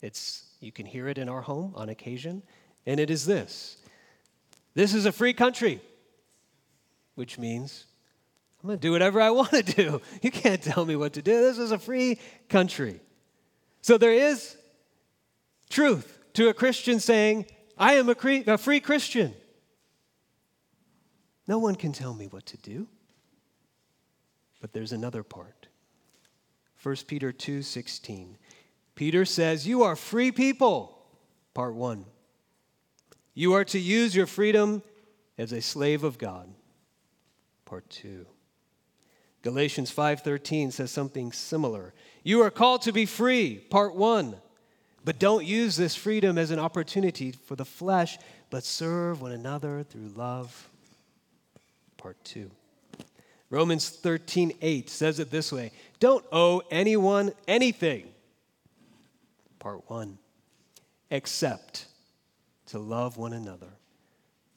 it's 0.00 0.54
you 0.60 0.72
can 0.72 0.86
hear 0.86 1.06
it 1.08 1.18
in 1.18 1.28
our 1.28 1.42
home 1.42 1.74
on 1.76 1.90
occasion, 1.90 2.42
and 2.86 2.98
it 2.98 3.10
is 3.10 3.26
this. 3.26 3.76
This 4.72 4.94
is 4.94 5.04
a 5.04 5.12
free 5.12 5.34
country, 5.34 5.82
which 7.18 7.36
means 7.36 7.84
I'm 8.62 8.68
going 8.68 8.78
to 8.78 8.80
do 8.80 8.92
whatever 8.92 9.20
I 9.20 9.30
want 9.40 9.50
to 9.50 9.62
do. 9.62 10.00
You 10.22 10.30
can't 10.30 10.62
tell 10.62 10.84
me 10.84 10.94
what 10.94 11.14
to 11.14 11.22
do. 11.22 11.32
This 11.32 11.58
is 11.58 11.72
a 11.72 11.78
free 11.78 12.20
country. 12.48 13.00
So 13.82 13.98
there 13.98 14.12
is 14.12 14.56
truth 15.68 16.20
to 16.34 16.48
a 16.48 16.54
Christian 16.54 17.00
saying, 17.00 17.46
I 17.76 17.94
am 17.94 18.08
a, 18.08 18.14
cre- 18.14 18.46
a 18.46 18.56
free 18.56 18.78
Christian. 18.78 19.34
No 21.48 21.58
one 21.58 21.74
can 21.74 21.92
tell 21.92 22.14
me 22.14 22.28
what 22.28 22.46
to 22.46 22.56
do. 22.58 22.86
But 24.60 24.72
there's 24.72 24.92
another 24.92 25.24
part. 25.24 25.66
1 26.80 26.96
Peter 27.08 27.32
2:16. 27.32 28.36
Peter 28.94 29.24
says, 29.24 29.66
"You 29.66 29.82
are 29.82 29.96
free 29.96 30.30
people." 30.32 31.06
Part 31.54 31.74
1. 31.74 32.04
You 33.34 33.52
are 33.54 33.64
to 33.66 33.78
use 33.78 34.14
your 34.14 34.26
freedom 34.26 34.82
as 35.36 35.52
a 35.52 35.60
slave 35.60 36.04
of 36.04 36.18
God. 36.18 36.52
Part 37.68 37.90
2. 37.90 38.24
Galatians 39.42 39.90
5:13 39.90 40.72
says 40.72 40.90
something 40.90 41.32
similar. 41.32 41.92
You 42.22 42.40
are 42.40 42.50
called 42.50 42.80
to 42.82 42.92
be 42.92 43.04
free, 43.04 43.58
part 43.58 43.94
1. 43.94 44.40
But 45.04 45.18
don't 45.18 45.44
use 45.44 45.76
this 45.76 45.94
freedom 45.94 46.38
as 46.38 46.50
an 46.50 46.58
opportunity 46.58 47.30
for 47.32 47.56
the 47.56 47.66
flesh, 47.66 48.18
but 48.48 48.64
serve 48.64 49.20
one 49.20 49.32
another 49.32 49.82
through 49.82 50.08
love. 50.16 50.70
Part 51.98 52.16
2. 52.24 52.50
Romans 53.50 53.90
13:8 53.90 54.88
says 54.88 55.18
it 55.18 55.30
this 55.30 55.52
way, 55.52 55.70
don't 56.00 56.24
owe 56.32 56.62
anyone 56.70 57.34
anything. 57.46 58.14
Part 59.58 59.90
1. 59.90 60.16
Except 61.10 61.86
to 62.68 62.78
love 62.78 63.18
one 63.18 63.34
another. 63.34 63.74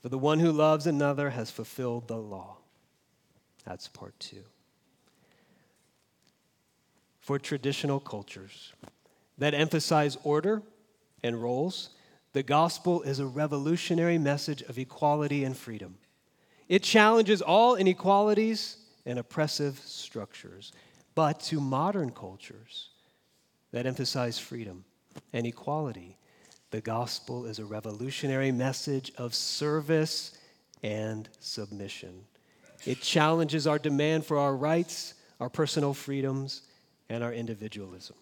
For 0.01 0.07
the 0.07 0.17
one 0.17 0.39
who 0.39 0.53
loves 0.53 0.87
another 0.87 1.31
has 1.31 1.51
fulfilled 1.51 2.07
the 2.07 2.17
law. 2.17 2.60
That's 3.65 3.87
part 3.87 4.19
2 4.19 4.43
for 7.21 7.39
traditional 7.39 7.99
cultures 7.99 8.73
that 9.37 9.53
emphasize 9.53 10.17
order 10.23 10.61
and 11.23 11.41
roles, 11.41 11.91
the 12.33 12.43
gospel 12.43 13.03
is 13.03 13.19
a 13.19 13.25
revolutionary 13.25 14.17
message 14.17 14.61
of 14.63 14.77
equality 14.77 15.43
and 15.43 15.55
freedom. 15.55 15.97
It 16.67 16.83
challenges 16.83 17.41
all 17.41 17.75
inequalities 17.75 18.77
and 19.05 19.19
oppressive 19.19 19.79
structures. 19.79 20.71
But 21.13 21.39
to 21.41 21.59
modern 21.59 22.11
cultures 22.11 22.89
that 23.71 23.85
emphasize 23.85 24.39
freedom 24.39 24.85
and 25.33 25.45
equality, 25.45 26.17
the 26.71 26.81
gospel 26.81 27.45
is 27.45 27.59
a 27.59 27.65
revolutionary 27.65 28.51
message 28.51 29.11
of 29.17 29.35
service 29.35 30.37
and 30.81 31.29
submission. 31.39 32.25
It 32.85 33.01
challenges 33.01 33.67
our 33.67 33.79
demand 33.79 34.25
for 34.25 34.37
our 34.37 34.55
rights, 34.55 35.13
our 35.39 35.49
personal 35.49 35.93
freedoms, 35.93 36.63
and 37.09 37.23
our 37.23 37.33
individualism. 37.33 38.15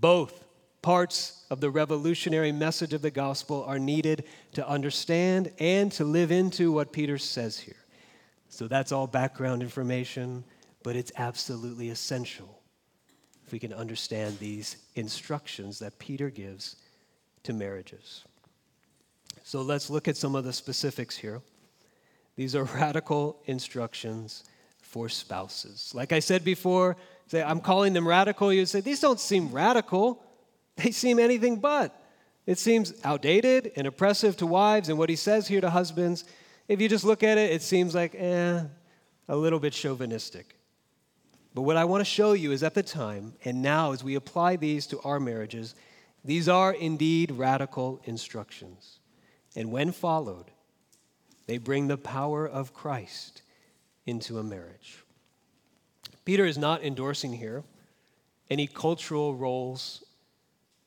Both 0.00 0.44
parts 0.82 1.44
of 1.48 1.60
the 1.60 1.70
revolutionary 1.70 2.50
message 2.50 2.92
of 2.92 3.02
the 3.02 3.10
gospel 3.10 3.64
are 3.64 3.78
needed 3.78 4.24
to 4.54 4.68
understand 4.68 5.52
and 5.58 5.92
to 5.92 6.04
live 6.04 6.32
into 6.32 6.72
what 6.72 6.92
Peter 6.92 7.18
says 7.18 7.58
here. 7.58 7.76
So 8.48 8.66
that's 8.66 8.92
all 8.92 9.06
background 9.06 9.62
information, 9.62 10.44
but 10.82 10.96
it's 10.96 11.12
absolutely 11.16 11.90
essential 11.90 12.60
if 13.46 13.52
we 13.52 13.58
can 13.58 13.72
understand 13.72 14.38
these 14.38 14.76
instructions 14.96 15.78
that 15.78 15.98
Peter 15.98 16.30
gives 16.30 16.76
to 17.44 17.52
marriages. 17.52 18.24
So 19.44 19.62
let's 19.62 19.88
look 19.88 20.08
at 20.08 20.16
some 20.16 20.34
of 20.34 20.44
the 20.44 20.52
specifics 20.52 21.16
here. 21.16 21.40
These 22.36 22.54
are 22.54 22.64
radical 22.76 23.40
instructions 23.46 24.44
for 24.80 25.08
spouses. 25.08 25.92
Like 25.94 26.12
I 26.12 26.18
said 26.18 26.44
before, 26.44 26.96
say, 27.26 27.42
I'm 27.42 27.60
calling 27.60 27.92
them 27.92 28.06
radical. 28.06 28.52
You 28.52 28.66
say, 28.66 28.80
these 28.80 29.00
don't 29.00 29.20
seem 29.20 29.50
radical. 29.50 30.22
They 30.76 30.90
seem 30.90 31.18
anything 31.18 31.56
but. 31.56 31.98
It 32.46 32.58
seems 32.58 32.94
outdated 33.04 33.72
and 33.76 33.86
oppressive 33.86 34.36
to 34.38 34.46
wives, 34.46 34.88
and 34.88 34.98
what 34.98 35.08
he 35.08 35.16
says 35.16 35.46
here 35.46 35.60
to 35.60 35.70
husbands, 35.70 36.24
if 36.66 36.80
you 36.80 36.88
just 36.88 37.04
look 37.04 37.22
at 37.22 37.38
it, 37.38 37.52
it 37.52 37.62
seems 37.62 37.94
like, 37.94 38.14
eh, 38.16 38.62
a 39.28 39.36
little 39.36 39.58
bit 39.58 39.72
chauvinistic. 39.72 40.56
But 41.54 41.62
what 41.62 41.76
I 41.76 41.84
want 41.84 42.00
to 42.00 42.04
show 42.04 42.32
you 42.32 42.52
is 42.52 42.62
at 42.62 42.74
the 42.74 42.82
time, 42.82 43.34
and 43.44 43.62
now 43.62 43.92
as 43.92 44.02
we 44.02 44.14
apply 44.14 44.56
these 44.56 44.86
to 44.88 45.00
our 45.00 45.20
marriages, 45.20 45.74
these 46.24 46.48
are 46.48 46.72
indeed 46.72 47.32
radical 47.32 48.00
instructions. 48.04 48.98
And 49.54 49.70
when 49.70 49.92
followed, 49.92 50.51
they 51.46 51.58
bring 51.58 51.88
the 51.88 51.96
power 51.96 52.46
of 52.46 52.74
Christ 52.74 53.42
into 54.06 54.38
a 54.38 54.42
marriage. 54.42 55.04
Peter 56.24 56.44
is 56.44 56.58
not 56.58 56.82
endorsing 56.82 57.32
here 57.32 57.64
any 58.50 58.66
cultural 58.66 59.34
roles 59.34 60.04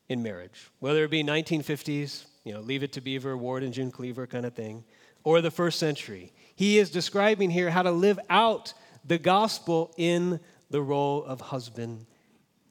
in 0.08 0.22
marriage, 0.22 0.70
whether 0.80 1.04
it 1.04 1.12
be 1.12 1.24
1950s, 1.24 2.26
you 2.44 2.54
know, 2.54 2.60
Leave 2.60 2.84
It 2.84 2.94
to 2.94 3.02
Beaver, 3.02 3.36
Ward 3.36 3.64
and 3.64 3.74
June 3.74 3.92
Cleaver 3.92 4.28
kind 4.28 4.46
of 4.46 4.54
thing, 4.54 4.84
or 5.24 5.42
the 5.42 5.52
first 5.52 5.80
century. 5.80 6.32
He 6.56 6.78
is 6.78 6.92
describing 6.92 7.50
here 7.50 7.70
how 7.70 7.82
to 7.82 7.92
live 7.92 8.20
out 8.30 8.74
the 9.04 9.18
gospel 9.18 9.92
in 9.98 10.40
the 10.70 10.82
role 10.82 11.24
of 11.24 11.42
husband 11.42 12.06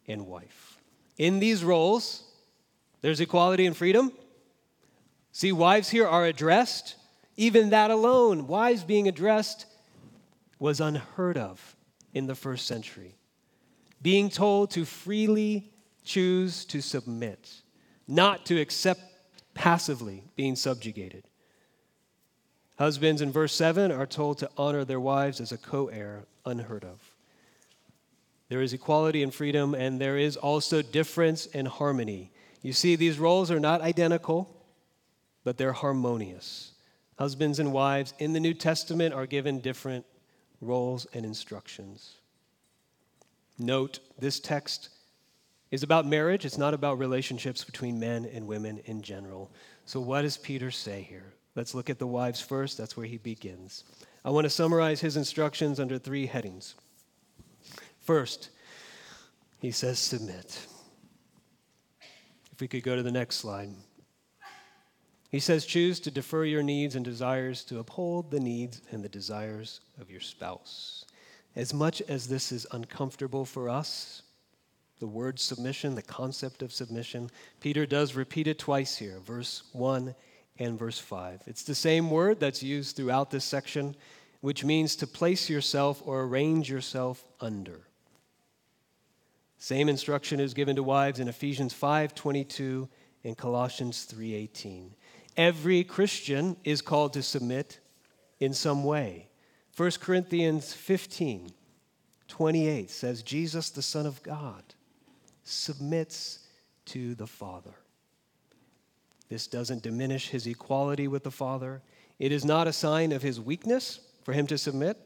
and 0.06 0.26
wife. 0.26 0.78
In 1.18 1.40
these 1.40 1.64
roles, 1.64 2.24
there's 3.00 3.20
equality 3.20 3.66
and 3.66 3.76
freedom. 3.76 4.12
See, 5.32 5.52
wives 5.52 5.90
here 5.90 6.06
are 6.06 6.24
addressed. 6.24 6.96
Even 7.36 7.70
that 7.70 7.90
alone, 7.90 8.46
wives 8.46 8.84
being 8.84 9.08
addressed, 9.08 9.66
was 10.58 10.80
unheard 10.80 11.36
of 11.36 11.76
in 12.12 12.26
the 12.26 12.34
first 12.34 12.66
century. 12.66 13.16
Being 14.00 14.30
told 14.30 14.70
to 14.72 14.84
freely 14.84 15.72
choose 16.04 16.64
to 16.66 16.80
submit, 16.80 17.50
not 18.06 18.46
to 18.46 18.60
accept 18.60 19.00
passively 19.54 20.24
being 20.36 20.56
subjugated. 20.56 21.24
Husbands 22.78 23.22
in 23.22 23.30
verse 23.30 23.54
7 23.54 23.92
are 23.92 24.06
told 24.06 24.38
to 24.38 24.50
honor 24.58 24.84
their 24.84 25.00
wives 25.00 25.40
as 25.40 25.52
a 25.52 25.58
co 25.58 25.86
heir, 25.88 26.26
unheard 26.44 26.84
of. 26.84 27.14
There 28.48 28.60
is 28.60 28.72
equality 28.72 29.22
and 29.22 29.32
freedom, 29.32 29.74
and 29.74 30.00
there 30.00 30.18
is 30.18 30.36
also 30.36 30.82
difference 30.82 31.46
and 31.46 31.66
harmony. 31.66 32.32
You 32.62 32.72
see, 32.72 32.96
these 32.96 33.18
roles 33.18 33.50
are 33.50 33.60
not 33.60 33.80
identical, 33.80 34.64
but 35.44 35.56
they're 35.56 35.72
harmonious. 35.72 36.73
Husbands 37.18 37.58
and 37.58 37.72
wives 37.72 38.12
in 38.18 38.32
the 38.32 38.40
New 38.40 38.54
Testament 38.54 39.14
are 39.14 39.26
given 39.26 39.60
different 39.60 40.04
roles 40.60 41.06
and 41.14 41.24
instructions. 41.24 42.16
Note 43.58 44.00
this 44.18 44.40
text 44.40 44.88
is 45.70 45.82
about 45.82 46.06
marriage, 46.06 46.44
it's 46.44 46.58
not 46.58 46.74
about 46.74 46.98
relationships 46.98 47.64
between 47.64 47.98
men 47.98 48.24
and 48.32 48.46
women 48.46 48.80
in 48.86 49.02
general. 49.02 49.50
So, 49.86 50.00
what 50.00 50.22
does 50.22 50.36
Peter 50.36 50.70
say 50.70 51.02
here? 51.02 51.34
Let's 51.54 51.74
look 51.74 51.88
at 51.88 51.98
the 51.98 52.06
wives 52.06 52.40
first. 52.40 52.78
That's 52.78 52.96
where 52.96 53.06
he 53.06 53.18
begins. 53.18 53.84
I 54.24 54.30
want 54.30 54.44
to 54.44 54.50
summarize 54.50 55.00
his 55.00 55.16
instructions 55.16 55.78
under 55.78 55.98
three 55.98 56.26
headings. 56.26 56.74
First, 58.00 58.50
he 59.60 59.70
says, 59.70 59.98
submit. 59.98 60.66
If 62.52 62.60
we 62.60 62.68
could 62.68 62.82
go 62.82 62.96
to 62.96 63.02
the 63.02 63.12
next 63.12 63.36
slide. 63.36 63.70
He 65.34 65.40
says, 65.40 65.66
choose 65.66 65.98
to 65.98 66.12
defer 66.12 66.44
your 66.44 66.62
needs 66.62 66.94
and 66.94 67.04
desires 67.04 67.64
to 67.64 67.80
uphold 67.80 68.30
the 68.30 68.38
needs 68.38 68.80
and 68.92 69.02
the 69.02 69.08
desires 69.08 69.80
of 70.00 70.08
your 70.08 70.20
spouse. 70.20 71.06
As 71.56 71.74
much 71.74 72.00
as 72.02 72.28
this 72.28 72.52
is 72.52 72.68
uncomfortable 72.70 73.44
for 73.44 73.68
us, 73.68 74.22
the 75.00 75.08
word 75.08 75.40
submission, 75.40 75.96
the 75.96 76.02
concept 76.02 76.62
of 76.62 76.72
submission, 76.72 77.32
Peter 77.58 77.84
does 77.84 78.14
repeat 78.14 78.46
it 78.46 78.60
twice 78.60 78.96
here, 78.96 79.18
verse 79.18 79.64
1 79.72 80.14
and 80.60 80.78
verse 80.78 81.00
5. 81.00 81.42
It's 81.48 81.64
the 81.64 81.74
same 81.74 82.12
word 82.12 82.38
that's 82.38 82.62
used 82.62 82.94
throughout 82.94 83.32
this 83.32 83.44
section, 83.44 83.96
which 84.40 84.62
means 84.62 84.94
to 84.94 85.06
place 85.08 85.50
yourself 85.50 86.00
or 86.06 86.22
arrange 86.22 86.70
yourself 86.70 87.24
under. 87.40 87.88
Same 89.58 89.88
instruction 89.88 90.38
is 90.38 90.54
given 90.54 90.76
to 90.76 90.84
wives 90.84 91.18
in 91.18 91.26
Ephesians 91.26 91.74
5:22 91.74 92.88
and 93.24 93.36
Colossians 93.36 94.06
3:18. 94.06 94.94
Every 95.36 95.84
Christian 95.84 96.56
is 96.64 96.80
called 96.80 97.12
to 97.14 97.22
submit 97.22 97.80
in 98.40 98.52
some 98.54 98.84
way. 98.84 99.28
1 99.76 99.90
Corinthians 100.00 100.72
15 100.72 101.50
28 102.26 102.90
says, 102.90 103.22
Jesus, 103.22 103.70
the 103.70 103.82
Son 103.82 104.06
of 104.06 104.22
God, 104.22 104.62
submits 105.44 106.40
to 106.86 107.14
the 107.14 107.26
Father. 107.26 107.74
This 109.28 109.46
doesn't 109.46 109.82
diminish 109.82 110.30
his 110.30 110.46
equality 110.46 111.06
with 111.06 111.22
the 111.22 111.30
Father. 111.30 111.82
It 112.18 112.32
is 112.32 112.44
not 112.44 112.66
a 112.66 112.72
sign 112.72 113.12
of 113.12 113.22
his 113.22 113.40
weakness 113.40 114.00
for 114.24 114.32
him 114.32 114.46
to 114.48 114.58
submit, 114.58 114.96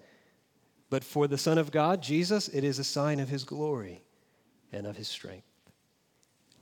but 0.91 1.05
for 1.05 1.27
the 1.27 1.37
Son 1.37 1.59
of 1.59 1.71
God, 1.71 2.03
Jesus, 2.03 2.49
it 2.49 2.65
is 2.65 2.79
a 2.79 2.85
sign 2.85 3.21
of 3.21 3.29
his 3.29 3.45
glory 3.45 4.03
and 4.73 4.87
of 4.87 4.97
his 4.97 5.09
strength. 5.09 5.47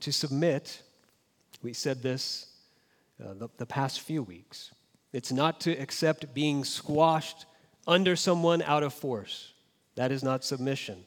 To 0.01 0.11
submit, 0.11 0.81
we 1.61 1.73
said 1.73 2.01
this 2.01 2.56
uh, 3.23 3.33
the, 3.33 3.49
the 3.57 3.65
past 3.65 4.01
few 4.01 4.23
weeks. 4.23 4.71
It's 5.13 5.31
not 5.31 5.59
to 5.61 5.71
accept 5.71 6.33
being 6.33 6.63
squashed 6.63 7.45
under 7.87 8.15
someone 8.15 8.61
out 8.61 8.83
of 8.83 8.93
force. 8.93 9.53
That 9.95 10.11
is 10.11 10.23
not 10.23 10.43
submission. 10.43 11.05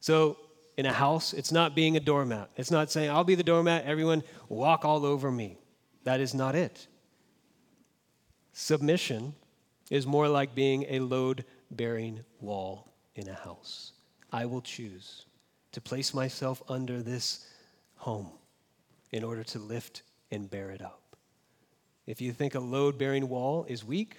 So, 0.00 0.36
in 0.76 0.86
a 0.86 0.92
house, 0.92 1.32
it's 1.32 1.52
not 1.52 1.74
being 1.74 1.96
a 1.96 2.00
doormat. 2.00 2.50
It's 2.56 2.70
not 2.70 2.90
saying, 2.90 3.10
I'll 3.10 3.24
be 3.24 3.34
the 3.34 3.42
doormat, 3.42 3.84
everyone 3.84 4.22
walk 4.48 4.84
all 4.84 5.04
over 5.04 5.30
me. 5.30 5.58
That 6.04 6.20
is 6.20 6.34
not 6.34 6.54
it. 6.54 6.86
Submission 8.52 9.34
is 9.90 10.06
more 10.06 10.28
like 10.28 10.54
being 10.54 10.86
a 10.88 11.00
load 11.00 11.44
bearing 11.70 12.20
wall 12.40 12.92
in 13.14 13.28
a 13.28 13.34
house. 13.34 13.92
I 14.32 14.46
will 14.46 14.62
choose 14.62 15.26
to 15.72 15.80
place 15.80 16.14
myself 16.14 16.62
under 16.68 17.02
this 17.02 17.46
home 17.96 18.30
in 19.10 19.24
order 19.24 19.44
to 19.44 19.58
lift 19.58 20.02
and 20.30 20.50
bear 20.50 20.70
it 20.70 20.82
up. 20.82 21.01
If 22.06 22.20
you 22.20 22.32
think 22.32 22.54
a 22.54 22.60
load 22.60 22.98
bearing 22.98 23.28
wall 23.28 23.64
is 23.68 23.84
weak, 23.84 24.16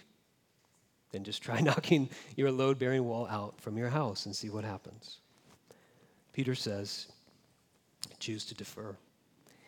then 1.12 1.24
just 1.24 1.42
try 1.42 1.60
knocking 1.62 2.10
your 2.36 2.52
load 2.52 2.80
bearing 2.80 3.06
wall 3.06 3.28
out 3.28 3.60
from 3.62 3.78
your 3.78 3.90
house 3.90 4.26
and 4.26 4.36
see 4.36 4.50
what 4.50 4.64
happens. 4.64 5.20
Peter 6.34 6.56
says, 6.56 7.08
choose 8.20 8.46
to 8.46 8.56
defer. 8.56 8.96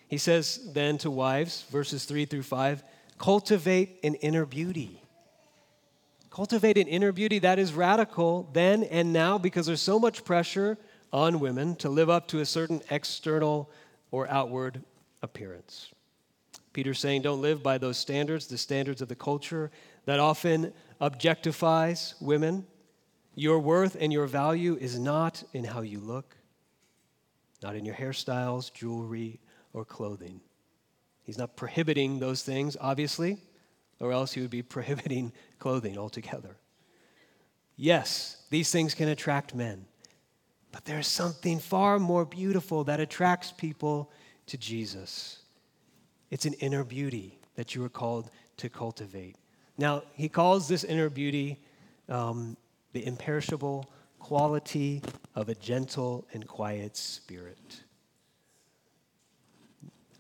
He 0.08 0.18
says 0.18 0.72
then 0.74 0.98
to 1.00 1.12
wives, 1.12 1.66
verses 1.70 2.06
3 2.06 2.26
through 2.26 2.44
5, 2.44 2.84
cultivate 3.18 4.00
an 4.04 4.16
inner 4.16 4.46
beauty. 4.46 5.02
Cultivate 6.30 6.78
an 6.78 6.88
inner 6.88 7.12
beauty 7.12 7.40
that 7.40 7.60
is 7.60 7.74
radical 7.74 8.50
then 8.54 8.84
and 8.84 9.14
now 9.14 9.38
because 9.38 9.66
there's 9.66 9.82
so 9.82 10.00
much 10.00 10.26
pressure 10.26 10.78
on 11.14 11.40
women 11.40 11.76
to 11.78 11.90
live 11.90 12.10
up 12.10 12.28
to 12.28 12.40
a 12.40 12.46
certain 12.46 12.82
external 12.90 13.70
or 14.12 14.30
outward 14.30 14.84
appearance. 15.22 15.92
Peter's 16.76 17.00
saying, 17.00 17.22
don't 17.22 17.42
live 17.42 17.64
by 17.64 17.78
those 17.78 17.98
standards, 17.98 18.48
the 18.48 18.58
standards 18.58 19.02
of 19.02 19.08
the 19.08 19.16
culture 19.16 19.72
that 20.04 20.20
often 20.20 20.74
objectifies 21.00 22.22
women. 22.22 22.68
Your 23.34 23.60
worth 23.60 23.96
and 23.98 24.12
your 24.12 24.28
value 24.28 24.78
is 24.82 25.00
not 25.00 25.42
in 25.54 25.64
how 25.64 25.80
you 25.80 26.02
look, 26.02 26.36
not 27.64 27.78
in 27.78 27.86
your 27.86 27.96
hairstyles, 27.96 28.74
jewelry, 28.74 29.40
or 29.72 29.86
clothing. 29.86 30.42
He's 31.24 31.38
not 31.38 31.56
prohibiting 31.56 32.20
those 32.20 32.44
things, 32.44 32.76
obviously, 32.82 33.38
or 34.02 34.12
else 34.12 34.34
he 34.34 34.42
would 34.42 34.50
be 34.50 34.62
prohibiting 34.76 35.32
clothing 35.60 35.98
altogether. 35.98 36.58
Yes, 37.78 38.44
these 38.50 38.70
things 38.70 38.94
can 38.94 39.08
attract 39.08 39.56
men, 39.56 39.86
but 40.74 40.84
there's 40.84 41.08
something 41.08 41.58
far 41.58 42.00
more 42.00 42.26
beautiful 42.26 42.84
that 42.84 43.00
attracts 43.00 43.54
people 43.54 44.12
to 44.48 44.58
Jesus. 44.58 45.40
It's 46.32 46.46
an 46.46 46.54
inner 46.54 46.84
beauty 46.84 47.40
that 47.56 47.76
you 47.76 47.84
are 47.84 47.90
called 47.90 48.30
to 48.58 48.70
cultivate. 48.70 49.36
Now, 49.78 50.04
he 50.14 50.30
calls 50.30 50.68
this 50.68 50.84
inner 50.84 51.10
beauty 51.10 51.60
um, 52.10 52.56
the 52.94 53.06
imperishable 53.06 53.90
quality 54.20 55.02
of 55.36 55.50
a 55.50 55.56
gentle 55.56 56.26
and 56.34 56.48
quiet 56.48 56.96
spirit. 56.96 57.84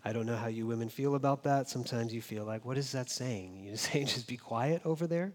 I 0.03 0.13
don't 0.13 0.27
know 0.27 0.35
how 0.35 0.47
you 0.47 0.67
women 0.67 0.89
feel 0.89 1.15
about 1.15 1.43
that. 1.43 1.67
Sometimes 1.67 2.13
you 2.13 2.21
feel 2.21 2.45
like, 2.45 2.63
what 2.63 2.77
is 2.77 2.91
that 2.91 3.09
saying? 3.09 3.63
You 3.63 3.75
saying 3.77 4.07
just 4.07 4.27
be 4.27 4.37
quiet 4.37 4.81
over 4.85 5.07
there? 5.07 5.33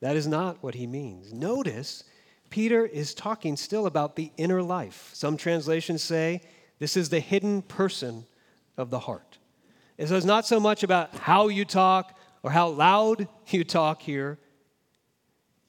That 0.00 0.16
is 0.16 0.26
not 0.26 0.62
what 0.62 0.74
he 0.74 0.86
means. 0.86 1.32
Notice, 1.32 2.04
Peter 2.48 2.84
is 2.86 3.14
talking 3.14 3.56
still 3.56 3.86
about 3.86 4.16
the 4.16 4.32
inner 4.36 4.62
life. 4.62 5.10
Some 5.12 5.36
translations 5.36 6.02
say 6.02 6.40
this 6.78 6.96
is 6.96 7.08
the 7.08 7.20
hidden 7.20 7.62
person 7.62 8.26
of 8.76 8.90
the 8.90 8.98
heart. 8.98 9.31
And 10.02 10.08
so 10.08 10.16
it's 10.16 10.26
not 10.26 10.44
so 10.44 10.58
much 10.58 10.82
about 10.82 11.14
how 11.14 11.46
you 11.46 11.64
talk 11.64 12.18
or 12.42 12.50
how 12.50 12.70
loud 12.70 13.28
you 13.46 13.62
talk 13.62 14.02
here. 14.02 14.36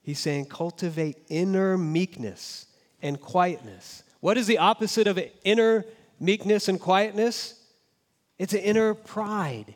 He's 0.02 0.18
saying 0.18 0.46
cultivate 0.46 1.20
inner 1.30 1.78
meekness 1.78 2.66
and 3.04 3.22
quietness. 3.22 4.02
What 4.22 4.40
is 4.40 4.48
the 4.48 4.58
opposite 4.58 5.06
of 5.06 5.20
inner 5.44 5.86
meekness 6.20 6.68
and 6.68 6.80
quietness? 6.80 7.62
It's 8.40 8.54
an 8.54 8.62
inner 8.62 8.96
pride 8.96 9.76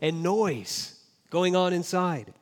and 0.00 0.22
noise 0.22 0.98
going 1.28 1.54
on 1.54 1.74
inside. 1.74 2.32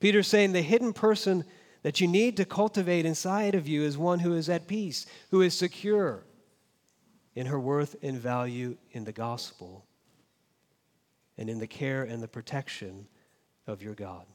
Peter's 0.00 0.26
saying 0.26 0.50
the 0.50 0.60
hidden 0.60 0.92
person 0.92 1.44
that 1.84 2.00
you 2.00 2.08
need 2.08 2.36
to 2.38 2.44
cultivate 2.44 3.06
inside 3.06 3.54
of 3.54 3.68
you 3.68 3.84
is 3.84 3.96
one 3.96 4.18
who 4.18 4.34
is 4.34 4.48
at 4.48 4.66
peace, 4.66 5.06
who 5.30 5.40
is 5.40 5.56
secure 5.56 6.24
in 7.36 7.46
her 7.46 7.60
worth 7.60 7.94
and 8.02 8.18
value 8.18 8.76
in 8.90 9.04
the 9.04 9.12
gospel 9.12 9.86
and 11.40 11.48
in 11.48 11.58
the 11.58 11.66
care 11.66 12.04
and 12.04 12.22
the 12.22 12.28
protection 12.28 13.08
of 13.66 13.82
your 13.82 13.94
God. 13.94 14.26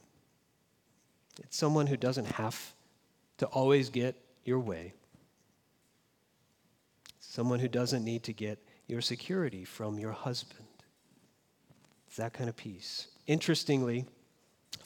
It's 1.38 1.56
someone 1.56 1.86
who 1.86 1.96
doesn't 1.96 2.26
have 2.32 2.74
to 3.38 3.46
always 3.46 3.90
get 3.90 4.16
your 4.44 4.58
way, 4.58 4.92
someone 7.20 7.60
who 7.60 7.68
doesn't 7.68 8.04
need 8.04 8.24
to 8.24 8.32
get 8.32 8.58
your 8.88 9.00
security 9.00 9.64
from 9.64 9.98
your 9.98 10.12
husband. 10.12 10.66
It's 12.08 12.16
that 12.16 12.32
kind 12.32 12.48
of 12.48 12.56
peace. 12.56 13.06
Interestingly, 13.28 14.06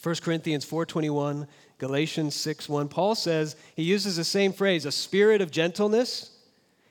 1 0.03 0.15
Corinthians 0.17 0.67
4:21, 0.67 1.47
Galatians 1.79 2.35
6:1, 2.35 2.89
Paul 2.89 3.15
says 3.15 3.57
he 3.75 3.83
uses 3.83 4.17
the 4.17 4.25
same 4.25 4.53
phrase, 4.53 4.85
a 4.85 4.93
spirit 4.93 5.41
of 5.41 5.51
gentleness. 5.51 6.33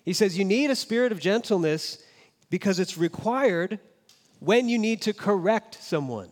He 0.03 0.13
says 0.13 0.39
you 0.39 0.45
need 0.45 0.71
a 0.71 0.75
spirit 0.75 1.11
of 1.11 1.19
gentleness 1.19 1.99
because 2.49 2.79
it's 2.79 2.97
required 2.97 3.79
when 4.39 4.69
you 4.69 4.79
need 4.79 5.01
to 5.03 5.13
correct 5.13 5.83
someone. 5.83 6.29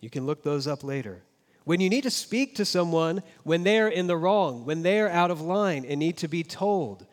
You 0.00 0.10
can 0.10 0.26
look 0.26 0.42
those 0.42 0.66
up 0.66 0.84
later. 0.84 1.22
When 1.64 1.80
you 1.80 1.90
need 1.90 2.04
to 2.04 2.10
speak 2.10 2.54
to 2.56 2.64
someone 2.64 3.22
when 3.42 3.64
they're 3.64 3.88
in 3.88 4.06
the 4.06 4.16
wrong, 4.16 4.64
when 4.64 4.82
they're 4.82 5.10
out 5.10 5.32
of 5.32 5.40
line 5.40 5.84
and 5.84 5.98
need 5.98 6.16
to 6.18 6.28
be 6.28 6.44
told. 6.44 7.06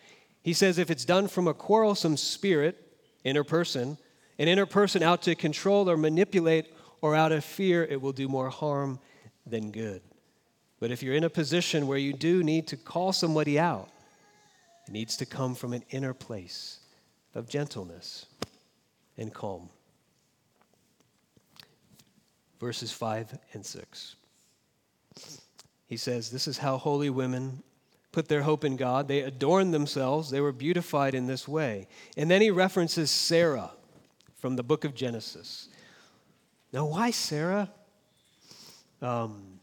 He 0.44 0.54
says 0.54 0.78
if 0.78 0.92
it's 0.92 1.06
done 1.06 1.28
from 1.28 1.48
a 1.48 1.54
quarrelsome 1.54 2.18
spirit, 2.18 2.80
inner 3.24 3.44
person, 3.44 3.98
an 4.38 4.48
inner 4.48 4.68
person 4.68 5.02
out 5.02 5.24
to 5.24 5.34
control 5.34 5.90
or 5.90 5.98
manipulate 5.98 6.68
or 7.02 7.16
out 7.16 7.32
of 7.32 7.44
fear, 7.44 7.84
it 7.84 8.00
will 8.00 8.12
do 8.12 8.28
more 8.28 8.50
harm 8.50 9.00
than 9.48 9.72
good. 9.72 10.02
But 10.80 10.92
if 10.92 11.02
you're 11.02 11.16
in 11.16 11.24
a 11.24 11.30
position 11.30 11.88
where 11.88 11.98
you 11.98 12.14
do 12.14 12.44
need 12.44 12.68
to 12.68 12.78
call 12.78 13.12
somebody 13.12 13.58
out, 13.58 13.90
it 14.88 14.92
needs 14.92 15.18
to 15.18 15.26
come 15.26 15.56
from 15.56 15.74
an 15.74 15.84
inner 15.90 16.14
place 16.14 16.80
of 17.34 17.50
gentleness 17.50 18.28
and 19.18 19.34
calm. 19.34 19.70
Verses 22.60 22.92
5 22.92 23.38
and 23.54 23.66
6. 23.66 24.16
He 25.86 25.98
says, 25.98 26.32
This 26.32 26.48
is 26.48 26.58
how 26.58 26.78
holy 26.78 27.10
women 27.10 27.62
put 28.12 28.28
their 28.28 28.44
hope 28.44 28.64
in 28.64 28.78
God. 28.78 29.08
They 29.08 29.22
adorned 29.22 29.74
themselves, 29.74 30.30
they 30.30 30.40
were 30.40 30.54
beautified 30.54 31.14
in 31.16 31.28
this 31.28 31.48
way. 31.48 31.88
And 32.16 32.32
then 32.32 32.42
he 32.42 32.52
references 32.52 33.12
Sarah 33.12 33.72
from 34.38 34.56
the 34.56 34.64
book 34.64 34.86
of 34.86 34.96
Genesis. 34.96 35.68
Now, 36.72 36.86
why 36.86 37.12
Sarah? 37.12 37.70
Um, 39.02 39.60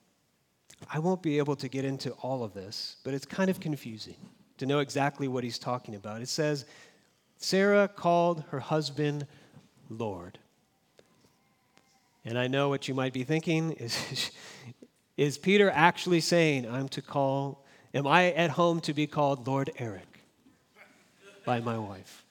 I 0.92 0.98
won't 0.98 1.22
be 1.22 1.38
able 1.38 1.56
to 1.56 1.68
get 1.68 1.84
into 1.84 2.10
all 2.12 2.42
of 2.42 2.54
this, 2.54 2.96
but 3.04 3.14
it's 3.14 3.26
kind 3.26 3.50
of 3.50 3.60
confusing 3.60 4.16
to 4.58 4.66
know 4.66 4.80
exactly 4.80 5.28
what 5.28 5.44
he's 5.44 5.58
talking 5.58 5.94
about. 5.94 6.20
It 6.20 6.28
says, 6.28 6.66
Sarah 7.38 7.88
called 7.88 8.44
her 8.50 8.60
husband 8.60 9.26
Lord. 9.90 10.38
And 12.24 12.38
I 12.38 12.46
know 12.46 12.68
what 12.68 12.88
you 12.88 12.94
might 12.94 13.12
be 13.12 13.24
thinking 13.24 13.72
is, 13.72 14.31
is 15.16 15.37
Peter 15.37 15.70
actually 15.70 16.20
saying, 16.20 16.70
I'm 16.70 16.88
to 16.90 17.03
call, 17.03 17.64
am 17.92 18.07
I 18.07 18.33
at 18.33 18.50
home 18.50 18.81
to 18.83 18.94
be 18.94 19.07
called 19.07 19.46
Lord 19.46 19.70
Eric 19.79 20.22
by 21.44 21.61
my 21.61 21.79
wife? 21.79 22.24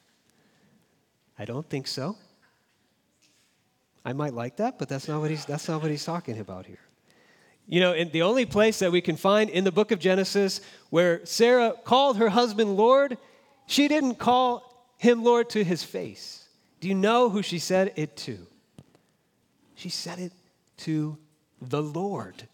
I 1.37 1.45
don't 1.45 1.67
think 1.67 1.87
so. 1.87 2.17
I 4.05 4.13
might 4.13 4.33
like 4.33 4.57
that, 4.57 4.79
but 4.79 4.89
that's 4.89 5.07
not 5.07 5.21
what 5.21 5.29
he's, 5.29 5.45
that's 5.45 5.67
not 5.67 5.81
what 5.81 5.91
he's 5.91 6.05
talking 6.05 6.39
about 6.39 6.65
here. 6.65 6.79
You 7.67 7.79
know, 7.81 7.93
in 7.93 8.09
the 8.09 8.23
only 8.23 8.45
place 8.45 8.79
that 8.79 8.91
we 8.91 9.01
can 9.01 9.15
find 9.15 9.49
in 9.49 9.63
the 9.63 9.71
book 9.71 9.91
of 9.91 9.99
Genesis 9.99 10.61
where 10.89 11.23
Sarah 11.25 11.75
called 11.83 12.17
her 12.17 12.29
husband 12.29 12.75
Lord, 12.75 13.17
she 13.67 13.87
didn't 13.87 14.15
call 14.15 14.91
him 14.97 15.23
Lord 15.23 15.49
to 15.51 15.63
his 15.63 15.83
face. 15.83 16.38
Do 16.79 16.87
you 16.87 16.95
know 16.95 17.29
who 17.29 17.41
she 17.41 17.59
said 17.59 17.93
it 17.95 18.15
to? 18.17 18.45
She 19.75 19.89
said 19.89 20.19
it 20.19 20.31
to 20.77 21.17
the 21.61 21.81
Lord. 21.81 22.47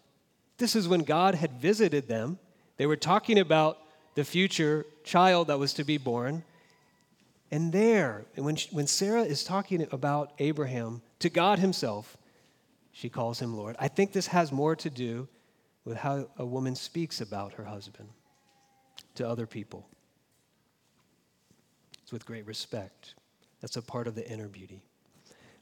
This 0.58 0.74
is 0.74 0.88
when 0.88 1.00
God 1.00 1.34
had 1.34 1.52
visited 1.52 2.08
them. 2.08 2.38
They 2.76 2.86
were 2.86 2.96
talking 2.96 3.38
about 3.38 3.78
the 4.14 4.24
future 4.24 4.86
child 5.04 5.48
that 5.48 5.58
was 5.58 5.74
to 5.74 5.84
be 5.84 5.98
born. 5.98 6.44
And 7.50 7.72
there, 7.72 8.24
when, 8.34 8.56
she, 8.56 8.68
when 8.70 8.86
Sarah 8.86 9.22
is 9.22 9.44
talking 9.44 9.86
about 9.92 10.32
Abraham 10.38 11.02
to 11.20 11.28
God 11.28 11.58
Himself, 11.58 12.16
she 12.96 13.10
calls 13.10 13.38
him 13.40 13.54
Lord. 13.54 13.76
I 13.78 13.88
think 13.88 14.12
this 14.12 14.28
has 14.28 14.50
more 14.50 14.74
to 14.76 14.88
do 14.88 15.28
with 15.84 15.98
how 15.98 16.28
a 16.38 16.46
woman 16.46 16.74
speaks 16.74 17.20
about 17.20 17.52
her 17.52 17.64
husband 17.64 18.08
to 19.16 19.28
other 19.28 19.46
people. 19.46 19.86
It's 22.02 22.10
with 22.10 22.24
great 22.24 22.46
respect. 22.46 23.14
That's 23.60 23.76
a 23.76 23.82
part 23.82 24.06
of 24.06 24.14
the 24.14 24.28
inner 24.28 24.48
beauty. 24.48 24.82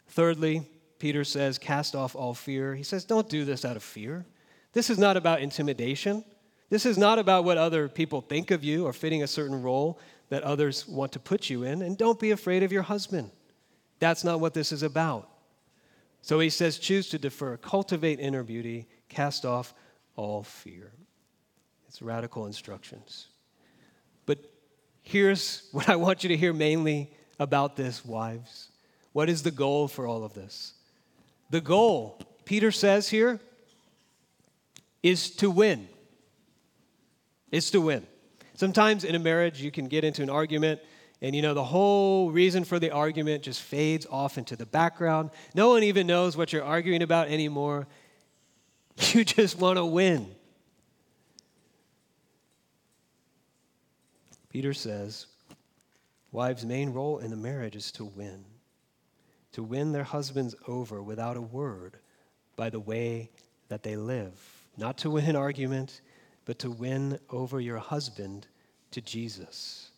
Thirdly, 0.09 0.67
Peter 0.99 1.25
says, 1.25 1.59
cast 1.59 1.95
off 1.95 2.15
all 2.15 2.35
fear. 2.35 2.75
He 2.75 2.83
says, 2.83 3.05
don't 3.05 3.29
do 3.29 3.45
this 3.45 3.65
out 3.65 3.77
of 3.77 3.83
fear. 3.83 4.25
This 4.73 4.91
is 4.91 4.99
not 4.99 5.17
about 5.17 5.41
intimidation. 5.41 6.25
This 6.71 6.87
is 6.87 6.99
not 6.99 7.19
about 7.19 7.45
what 7.45 7.59
other 7.59 7.89
people 7.89 8.21
think 8.21 8.51
of 8.51 8.65
you 8.65 8.87
or 8.87 8.93
fitting 8.93 9.23
a 9.23 9.27
certain 9.27 9.63
role 9.63 9.99
that 10.29 10.43
others 10.43 10.89
want 10.89 11.13
to 11.13 11.19
put 11.19 11.51
you 11.51 11.63
in. 11.63 11.83
And 11.83 11.97
don't 11.97 12.19
be 12.19 12.31
afraid 12.31 12.63
of 12.63 12.73
your 12.73 12.83
husband. 12.83 13.31
That's 13.99 14.25
not 14.25 14.41
what 14.41 14.55
this 14.55 14.73
is 14.73 14.83
about. 14.83 15.29
So 16.23 16.41
he 16.41 16.51
says, 16.51 16.79
choose 16.79 17.09
to 17.11 17.19
defer, 17.19 17.57
cultivate 17.59 18.19
inner 18.19 18.43
beauty, 18.43 18.89
cast 19.09 19.45
off 19.45 19.75
all 20.17 20.43
fear. 20.43 20.93
It's 21.87 22.01
radical 22.01 22.47
instructions. 22.47 23.29
But 24.27 24.39
here's 25.03 25.69
what 25.73 25.89
I 25.89 25.97
want 25.97 26.23
you 26.25 26.29
to 26.31 26.37
hear 26.37 26.53
mainly 26.53 27.15
about 27.39 27.77
this, 27.77 28.05
wives. 28.05 28.69
What 29.13 29.29
is 29.29 29.43
the 29.43 29.51
goal 29.51 29.89
for 29.89 30.07
all 30.07 30.25
of 30.25 30.35
this? 30.35 30.73
The 31.51 31.61
goal, 31.61 32.21
Peter 32.45 32.73
says 32.73 33.09
here, 33.09 33.41
is 35.03 35.31
to 35.37 35.51
win. 35.51 35.89
Is 37.51 37.71
to 37.71 37.81
win. 37.81 38.07
Sometimes 38.55 39.05
in 39.05 39.15
a 39.15 39.19
marriage, 39.19 39.61
you 39.61 39.71
can 39.71 39.89
get 39.89 40.05
into 40.05 40.23
an 40.23 40.31
argument, 40.31 40.81
and 41.21 41.35
you 41.35 41.43
know, 41.43 41.55
the 41.55 41.65
whole 41.65 42.31
reason 42.31 42.65
for 42.65 42.79
the 42.79 42.91
argument 42.91 43.43
just 43.43 43.61
fades 43.61 44.07
off 44.11 44.39
into 44.39 44.57
the 44.57 44.67
background. 44.67 45.31
No 45.55 45.71
one 45.71 45.83
even 45.83 46.07
knows 46.07 46.37
what 46.37 46.53
you're 46.53 46.65
arguing 46.65 47.03
about 47.03 47.29
anymore. 47.29 47.87
You 49.13 49.25
just 49.25 49.59
want 49.59 49.77
to 49.77 49.85
win. 49.85 50.33
Peter 54.51 54.73
says, 54.73 55.27
wives' 56.35 56.67
main 56.67 56.93
role 56.93 57.19
in 57.19 57.31
the 57.31 57.37
marriage 57.37 57.77
is 57.77 57.93
to 57.93 58.05
win, 58.05 58.45
to 59.53 59.63
win 59.63 59.93
their 59.93 60.05
husbands 60.05 60.55
over 60.67 61.01
without 61.01 61.37
a 61.37 61.41
word 61.41 61.97
by 62.57 62.69
the 62.69 62.81
way 62.81 63.31
that 63.69 63.85
they 63.85 63.97
live. 63.97 64.33
Not 64.77 64.99
to 64.99 65.11
win 65.11 65.27
an 65.27 65.37
argument, 65.37 66.01
but 66.45 66.59
to 66.59 66.71
win 66.71 67.21
over 67.31 67.61
your 67.61 67.79
husband 67.79 68.49
to 68.91 69.01
Jesus. 69.01 69.91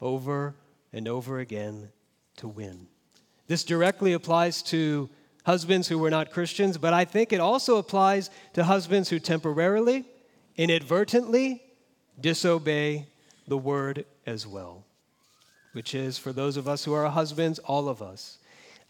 Over 0.00 0.54
and 0.92 1.08
over 1.08 1.40
again 1.40 1.88
to 2.36 2.46
win. 2.46 2.86
This 3.48 3.64
directly 3.64 4.12
applies 4.12 4.62
to 4.64 5.10
husbands 5.44 5.88
who 5.88 5.98
were 5.98 6.10
not 6.10 6.30
Christians, 6.30 6.78
but 6.78 6.94
I 6.94 7.04
think 7.04 7.32
it 7.32 7.40
also 7.40 7.78
applies 7.78 8.30
to 8.52 8.62
husbands 8.62 9.08
who 9.08 9.18
temporarily, 9.18 10.04
inadvertently 10.56 11.62
disobey 12.20 13.08
the 13.48 13.58
word 13.58 14.04
as 14.26 14.46
well, 14.46 14.84
which 15.78 15.94
is 15.94 16.18
for 16.18 16.32
those 16.32 16.56
of 16.56 16.66
us 16.66 16.84
who 16.84 16.92
are 16.92 17.08
husbands, 17.08 17.60
all 17.60 17.88
of 17.88 18.02
us. 18.02 18.38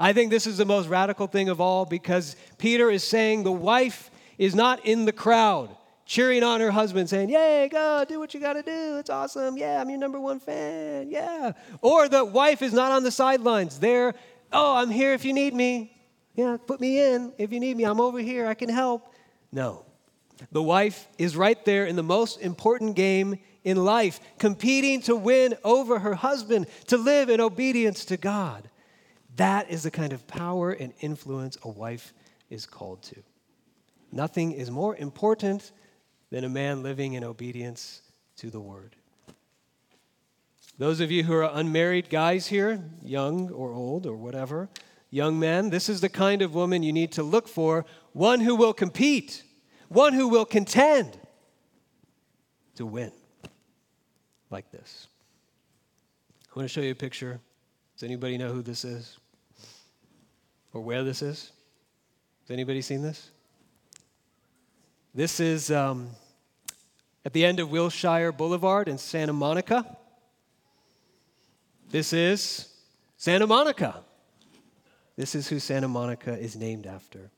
I 0.01 0.15
think 0.15 0.31
this 0.31 0.47
is 0.47 0.57
the 0.57 0.65
most 0.65 0.89
radical 0.89 1.27
thing 1.27 1.51
of 1.51 1.61
all 1.61 1.85
because 1.85 2.35
Peter 2.57 2.91
is 2.91 3.05
saying 3.05 3.43
the 3.43 3.53
wife 3.53 4.11
is 4.39 4.55
not 4.55 4.87
in 4.87 5.05
the 5.05 5.13
crowd 5.13 5.77
cheering 6.07 6.43
on 6.43 6.63
her 6.63 6.71
husband, 6.71 7.11
saying, 7.11 7.29
Yay, 7.29 7.69
go, 7.71 8.07
do 8.09 8.19
what 8.19 8.33
you 8.33 8.41
got 8.41 8.55
to 8.55 8.63
do. 8.63 8.97
It's 8.97 9.11
awesome. 9.11 9.59
Yeah, 9.59 9.83
I'm 9.83 9.91
your 9.91 9.99
number 9.99 10.19
one 10.19 10.41
fan. 10.41 11.11
Yeah. 11.11 11.53
Or 11.83 12.09
the 12.09 12.25
wife 12.25 12.63
is 12.63 12.73
not 12.73 12.91
on 12.91 13.03
the 13.03 13.11
sidelines. 13.11 13.79
There, 13.79 14.15
oh, 14.51 14.77
I'm 14.77 14.89
here 14.89 15.13
if 15.13 15.27
you 15.27 15.35
need 15.35 15.53
me. 15.53 15.95
Yeah, 16.37 16.57
put 16.57 16.81
me 16.81 17.03
in 17.03 17.35
if 17.37 17.53
you 17.53 17.61
need 17.61 17.77
me. 17.77 17.85
I'm 17.85 18.01
over 18.01 18.19
here. 18.19 18.47
I 18.47 18.55
can 18.55 18.71
help. 18.71 19.13
No. 19.53 19.85
The 20.53 20.63
wife 20.63 21.07
is 21.19 21.37
right 21.37 21.63
there 21.67 21.85
in 21.85 21.97
the 21.97 22.03
most 22.03 22.41
important 22.41 22.97
game 22.97 23.41
in 23.65 23.85
life, 23.85 24.21
competing 24.39 25.01
to 25.03 25.17
win 25.17 25.55
over 25.65 25.99
her 25.99 26.15
husband, 26.15 26.67
to 26.87 26.97
live 26.97 27.29
in 27.29 27.41
obedience 27.41 28.05
to 28.07 28.17
God. 28.17 28.69
That 29.37 29.71
is 29.71 29.83
the 29.83 29.91
kind 29.91 30.13
of 30.13 30.27
power 30.27 30.73
and 30.73 30.93
influence 31.01 31.57
a 31.63 31.69
wife 31.69 32.13
is 32.51 32.67
called 32.67 33.03
to. 33.05 33.23
Nothing 34.11 34.53
is 34.53 34.71
more 34.71 34.97
important 34.97 35.73
than 36.31 36.45
a 36.45 36.49
man 36.49 36.83
living 36.83 37.15
in 37.15 37.25
obedience 37.25 38.03
to 38.37 38.51
the 38.51 38.61
word. 38.61 38.97
Those 40.79 41.01
of 41.01 41.11
you 41.11 41.25
who 41.25 41.35
are 41.35 41.51
unmarried 41.53 42.09
guys 42.09 42.47
here, 42.47 42.83
young 43.03 43.51
or 43.51 43.73
old 43.73 44.07
or 44.07 44.17
whatever, 44.17 44.69
young 45.11 45.39
men, 45.39 45.71
this 45.71 45.89
is 45.89 46.01
the 46.01 46.09
kind 46.09 46.41
of 46.41 46.55
woman 46.55 46.83
you 46.83 46.93
need 46.93 47.13
to 47.13 47.23
look 47.23 47.49
for 47.49 47.85
one 48.13 48.41
who 48.41 48.55
will 48.55 48.73
compete, 48.73 49.43
one 49.89 50.13
who 50.13 50.29
will 50.29 50.45
contend 50.45 51.19
to 52.77 52.87
win 52.87 53.13
like 54.51 54.71
this. 54.71 55.09
I 56.51 56.59
want 56.59 56.69
to 56.69 56.73
show 56.73 56.81
you 56.81 56.93
a 56.93 56.95
picture. 56.95 57.41
Does 57.95 58.03
anybody 58.03 58.39
know 58.39 58.53
who 58.53 58.63
this 58.63 58.85
is? 58.85 59.19
Or 60.73 60.81
where 60.81 61.05
this 61.05 61.23
is? 61.23 61.53
Has 62.43 62.51
anybody 62.51 62.81
seen 62.83 63.03
this? 63.03 63.31
This 65.15 65.41
is 65.41 65.71
um, 65.71 66.11
at 67.25 67.33
the 67.33 67.45
end 67.45 67.61
of 67.61 67.71
Wilshire 67.71 68.33
Boulevard 68.33 68.89
in 68.89 68.99
Santa 68.99 69.33
Monica. 69.33 69.97
This 71.91 72.13
is 72.13 72.69
Santa 73.17 73.47
Monica. 73.47 74.05
This 75.17 75.35
is 75.35 75.49
who 75.49 75.59
Santa 75.59 75.89
Monica 75.89 76.39
is 76.39 76.55
named 76.55 76.87
after. 76.87 77.31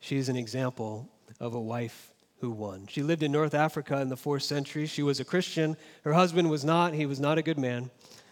She's 0.00 0.28
an 0.28 0.36
example 0.36 1.08
of 1.38 1.54
a 1.54 1.60
wife 1.60 2.10
who 2.40 2.50
won. 2.50 2.86
She 2.88 3.02
lived 3.02 3.22
in 3.22 3.32
North 3.32 3.54
Africa 3.54 4.00
in 4.00 4.08
the 4.08 4.16
fourth 4.16 4.42
century. 4.42 4.86
She 4.86 5.02
was 5.02 5.20
a 5.20 5.24
Christian. 5.24 5.76
Her 6.04 6.12
husband 6.12 6.50
was 6.50 6.64
not. 6.64 6.92
He 6.92 7.06
was 7.06 7.18
not 7.18 7.38
a 7.38 7.42
good 7.42 7.58
man. 7.58 7.90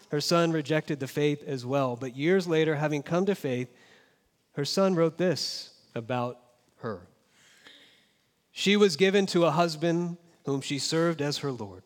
Her 0.09 0.21
son 0.21 0.51
rejected 0.51 0.99
the 0.99 1.07
faith 1.07 1.43
as 1.47 1.65
well. 1.65 1.95
But 1.95 2.15
years 2.15 2.47
later, 2.47 2.75
having 2.75 3.01
come 3.01 3.25
to 3.25 3.35
faith, 3.35 3.73
her 4.53 4.65
son 4.65 4.95
wrote 4.95 5.17
this 5.17 5.71
about 5.95 6.39
her. 6.77 7.07
She 8.51 8.77
was 8.77 8.95
given 8.95 9.25
to 9.27 9.45
a 9.45 9.51
husband 9.51 10.17
whom 10.45 10.61
she 10.61 10.77
served 10.79 11.21
as 11.21 11.39
her 11.39 11.51
Lord. 11.51 11.83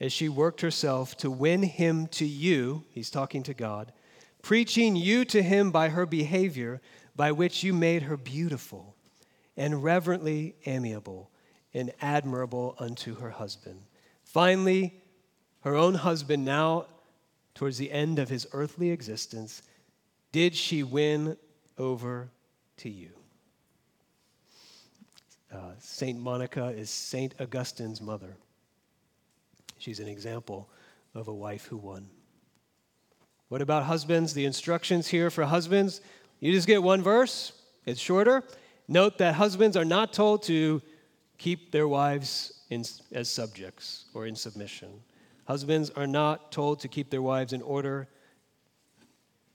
As 0.00 0.12
she 0.12 0.28
worked 0.28 0.60
herself 0.60 1.16
to 1.18 1.30
win 1.30 1.64
him 1.64 2.06
to 2.08 2.24
you, 2.24 2.84
he's 2.92 3.10
talking 3.10 3.42
to 3.42 3.54
God, 3.54 3.92
preaching 4.42 4.94
you 4.94 5.24
to 5.26 5.42
him 5.42 5.72
by 5.72 5.88
her 5.88 6.06
behavior, 6.06 6.80
by 7.16 7.32
which 7.32 7.64
you 7.64 7.74
made 7.74 8.02
her 8.02 8.16
beautiful 8.16 8.94
and 9.58 9.84
reverently 9.84 10.54
amiable 10.64 11.30
and 11.74 11.92
admirable 12.00 12.74
unto 12.78 13.16
her 13.16 13.30
husband. 13.30 13.82
Finally, 14.24 14.94
her 15.60 15.74
own 15.74 15.94
husband, 15.94 16.44
now 16.44 16.86
towards 17.54 17.76
the 17.76 17.92
end 17.92 18.18
of 18.18 18.30
his 18.30 18.46
earthly 18.52 18.90
existence, 18.90 19.60
did 20.32 20.54
she 20.54 20.82
win 20.82 21.36
over 21.76 22.30
to 22.78 22.88
you. 22.88 23.10
Uh, 25.52 25.72
Saint 25.78 26.18
Monica 26.18 26.66
is 26.68 26.88
Saint 26.88 27.34
Augustine's 27.40 28.00
mother. 28.00 28.36
She's 29.78 30.00
an 30.00 30.08
example 30.08 30.70
of 31.14 31.28
a 31.28 31.34
wife 31.34 31.66
who 31.66 31.76
won. 31.76 32.08
What 33.48 33.62
about 33.62 33.84
husbands? 33.84 34.34
The 34.34 34.44
instructions 34.44 35.08
here 35.08 35.30
for 35.30 35.44
husbands 35.44 36.00
you 36.40 36.52
just 36.52 36.68
get 36.68 36.82
one 36.82 37.02
verse, 37.02 37.52
it's 37.84 38.00
shorter. 38.00 38.44
Note 38.88 39.18
that 39.18 39.34
husbands 39.34 39.76
are 39.76 39.84
not 39.84 40.14
told 40.14 40.42
to 40.44 40.80
keep 41.36 41.70
their 41.70 41.86
wives 41.86 42.64
in, 42.70 42.84
as 43.12 43.28
subjects 43.28 44.06
or 44.14 44.26
in 44.26 44.34
submission. 44.34 44.88
Husbands 45.46 45.90
are 45.90 46.06
not 46.06 46.50
told 46.50 46.80
to 46.80 46.88
keep 46.88 47.10
their 47.10 47.22
wives 47.22 47.52
in 47.52 47.62
order. 47.62 48.08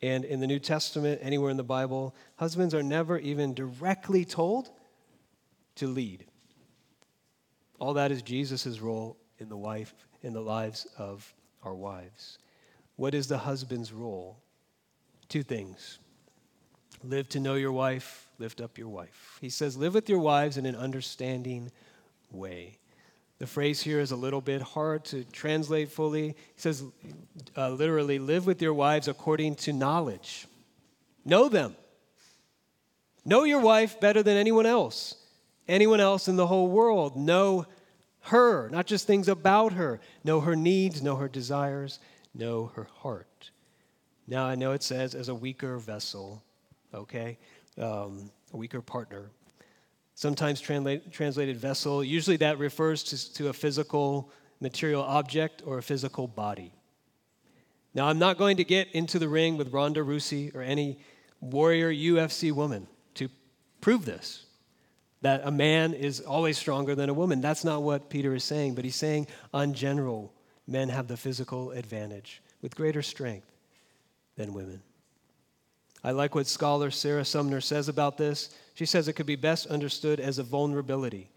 And 0.01 0.23
in 0.23 0.39
the 0.39 0.47
New 0.47 0.59
Testament, 0.59 1.19
anywhere 1.23 1.49
in 1.49 1.57
the 1.57 1.63
Bible, 1.63 2.15
husbands 2.35 2.73
are 2.73 2.83
never 2.83 3.17
even 3.17 3.53
directly 3.53 4.23
told 4.23 4.69
to 5.75 5.87
lead. 5.87 6.25
All 7.79 7.93
that 7.95 8.11
is 8.11 8.21
Jesus' 8.21 8.79
role 8.79 9.17
in 9.39 9.49
the 9.49 9.57
wife, 9.57 9.93
in 10.21 10.33
the 10.33 10.41
lives 10.41 10.87
of 10.97 11.33
our 11.63 11.73
wives. 11.73 12.37
What 12.95 13.13
is 13.13 13.27
the 13.27 13.39
husband's 13.39 13.91
role? 13.91 14.37
Two 15.27 15.43
things. 15.43 15.99
Live 17.03 17.27
to 17.29 17.39
know 17.39 17.55
your 17.55 17.71
wife, 17.71 18.29
lift 18.43 18.59
up 18.59 18.77
your 18.77 18.89
wife. 18.89 19.37
He 19.39 19.49
says, 19.49 19.77
live 19.77 19.93
with 19.93 20.09
your 20.09 20.19
wives 20.19 20.57
in 20.57 20.65
an 20.65 20.75
understanding 20.75 21.71
way. 22.29 22.77
The 23.39 23.47
phrase 23.47 23.81
here 23.81 24.01
is 24.01 24.11
a 24.11 24.17
little 24.17 24.41
bit 24.41 24.61
hard 24.61 25.05
to 25.05 25.23
translate 25.23 25.89
fully. 25.89 26.27
He 26.27 26.35
says, 26.57 26.83
uh, 27.55 27.69
literally, 27.69 28.19
live 28.19 28.45
with 28.45 28.61
your 28.61 28.73
wives 28.73 29.07
according 29.07 29.55
to 29.55 29.71
knowledge. 29.71 30.45
Know 31.23 31.47
them. 31.47 31.77
Know 33.23 33.45
your 33.45 33.61
wife 33.61 34.01
better 34.01 34.21
than 34.21 34.35
anyone 34.35 34.65
else, 34.65 35.15
anyone 35.69 36.01
else 36.01 36.27
in 36.27 36.35
the 36.35 36.47
whole 36.47 36.67
world. 36.67 37.15
Know 37.15 37.65
her, 38.23 38.67
not 38.67 38.87
just 38.87 39.07
things 39.07 39.29
about 39.29 39.71
her. 39.71 40.01
Know 40.25 40.41
her 40.41 40.57
needs, 40.57 41.01
know 41.01 41.15
her 41.15 41.29
desires, 41.29 41.99
know 42.35 42.71
her 42.75 42.89
heart. 42.97 43.51
Now, 44.27 44.45
I 44.45 44.55
know 44.55 44.73
it 44.73 44.83
says, 44.83 45.15
as 45.15 45.29
a 45.29 45.35
weaker 45.35 45.77
vessel, 45.77 46.43
okay? 46.93 47.37
Um, 47.77 48.31
a 48.53 48.57
weaker 48.57 48.81
partner. 48.81 49.29
Sometimes 50.15 50.61
translate, 50.61 51.11
translated 51.11 51.57
vessel, 51.57 52.03
usually 52.03 52.37
that 52.37 52.59
refers 52.59 53.03
to, 53.03 53.33
to 53.33 53.47
a 53.49 53.53
physical 53.53 54.31
material 54.59 55.01
object 55.01 55.63
or 55.65 55.77
a 55.77 55.83
physical 55.83 56.27
body. 56.27 56.71
Now, 57.93 58.07
I'm 58.07 58.19
not 58.19 58.37
going 58.37 58.57
to 58.57 58.63
get 58.63 58.91
into 58.93 59.19
the 59.19 59.27
ring 59.27 59.57
with 59.57 59.71
Ronda 59.71 60.01
Rousey 60.01 60.53
or 60.55 60.61
any 60.61 60.99
warrior 61.41 61.91
UFC 61.91 62.51
woman 62.51 62.87
to 63.15 63.29
prove 63.81 64.05
this, 64.05 64.45
that 65.21 65.41
a 65.43 65.51
man 65.51 65.93
is 65.93 66.19
always 66.19 66.57
stronger 66.57 66.95
than 66.95 67.09
a 67.09 67.13
woman. 67.13 67.41
That's 67.41 67.63
not 67.63 67.83
what 67.83 68.09
Peter 68.09 68.33
is 68.33 68.43
saying, 68.43 68.75
but 68.75 68.85
he's 68.85 68.95
saying, 68.95 69.27
on 69.53 69.73
general, 69.73 70.33
men 70.67 70.89
have 70.89 71.07
the 71.07 71.17
physical 71.17 71.71
advantage 71.71 72.41
with 72.61 72.75
greater 72.75 73.01
strength 73.01 73.51
than 74.37 74.53
women. 74.53 74.81
I 76.03 76.11
like 76.11 76.35
what 76.35 76.47
scholar 76.47 76.91
Sarah 76.91 77.23
Sumner 77.23 77.61
says 77.61 77.87
about 77.87 78.17
this. 78.17 78.49
She 78.73 78.85
says 78.85 79.07
it 79.07 79.13
could 79.13 79.25
be 79.25 79.35
best 79.35 79.67
understood 79.67 80.19
as 80.19 80.37
a 80.37 80.43
vulnerability. 80.43 81.29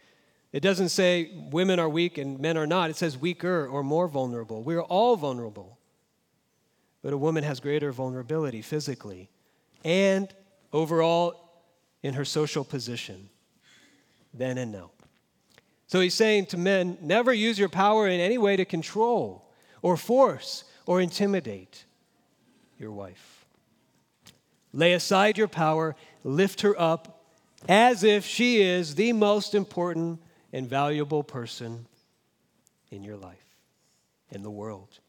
It 0.53 0.61
doesn't 0.61 0.89
say 0.89 1.31
women 1.51 1.79
are 1.79 1.89
weak 1.89 2.19
and 2.19 2.41
men 2.41 2.57
are 2.57 2.67
not, 2.67 2.91
it 2.91 2.97
says 2.97 3.17
weaker 3.17 3.67
or 3.67 3.83
more 3.83 4.09
vulnerable. 4.09 4.63
We're 4.63 4.81
all 4.81 5.17
vulnerable. 5.17 5.79
But 7.03 7.13
a 7.13 7.19
woman 7.19 7.45
has 7.45 7.61
greater 7.61 7.93
vulnerability 7.93 8.63
physically 8.63 9.29
and 9.85 10.33
overall 10.73 11.63
in 12.03 12.15
her 12.15 12.25
social 12.25 12.65
position, 12.65 13.29
then 14.35 14.59
and 14.59 14.73
now. 14.73 14.91
So 15.87 16.01
he's 16.01 16.15
saying 16.15 16.47
to 16.47 16.57
men 16.57 16.99
never 17.01 17.33
use 17.33 17.59
your 17.59 17.69
power 17.69 18.09
in 18.09 18.19
any 18.19 18.39
way 18.39 18.57
to 18.57 18.65
control 18.65 19.49
or 19.83 19.97
force 19.97 20.65
or 20.87 21.01
intimidate 21.01 21.85
your 22.79 22.91
wife. 22.91 23.36
Lay 24.77 24.93
aside 24.93 25.39
your 25.39 25.49
power, 25.49 25.97
lift 26.23 26.61
her 26.61 26.79
up 26.79 27.25
as 27.67 28.05
if 28.05 28.27
she 28.27 28.61
is 28.61 28.95
the 28.95 29.15
most 29.15 29.55
important 29.55 30.21
and 30.53 30.69
valuable 30.69 31.25
person 31.25 31.87
in 32.91 33.03
your 33.03 33.17
life, 33.17 33.57
in 34.31 34.43
the 34.43 34.51
world. 34.51 35.01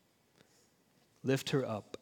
Lift 1.21 1.49
her 1.49 1.67
up. 1.67 1.97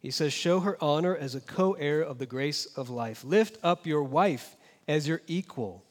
He 0.00 0.10
says, 0.10 0.32
Show 0.32 0.58
her 0.58 0.76
honor 0.82 1.16
as 1.16 1.36
a 1.36 1.40
co 1.40 1.74
heir 1.74 2.02
of 2.02 2.18
the 2.18 2.26
grace 2.26 2.66
of 2.66 2.90
life. 2.90 3.22
Lift 3.22 3.58
up 3.62 3.86
your 3.86 4.02
wife 4.02 4.56
as 4.88 5.06
your 5.06 5.22
equal, 5.28 5.84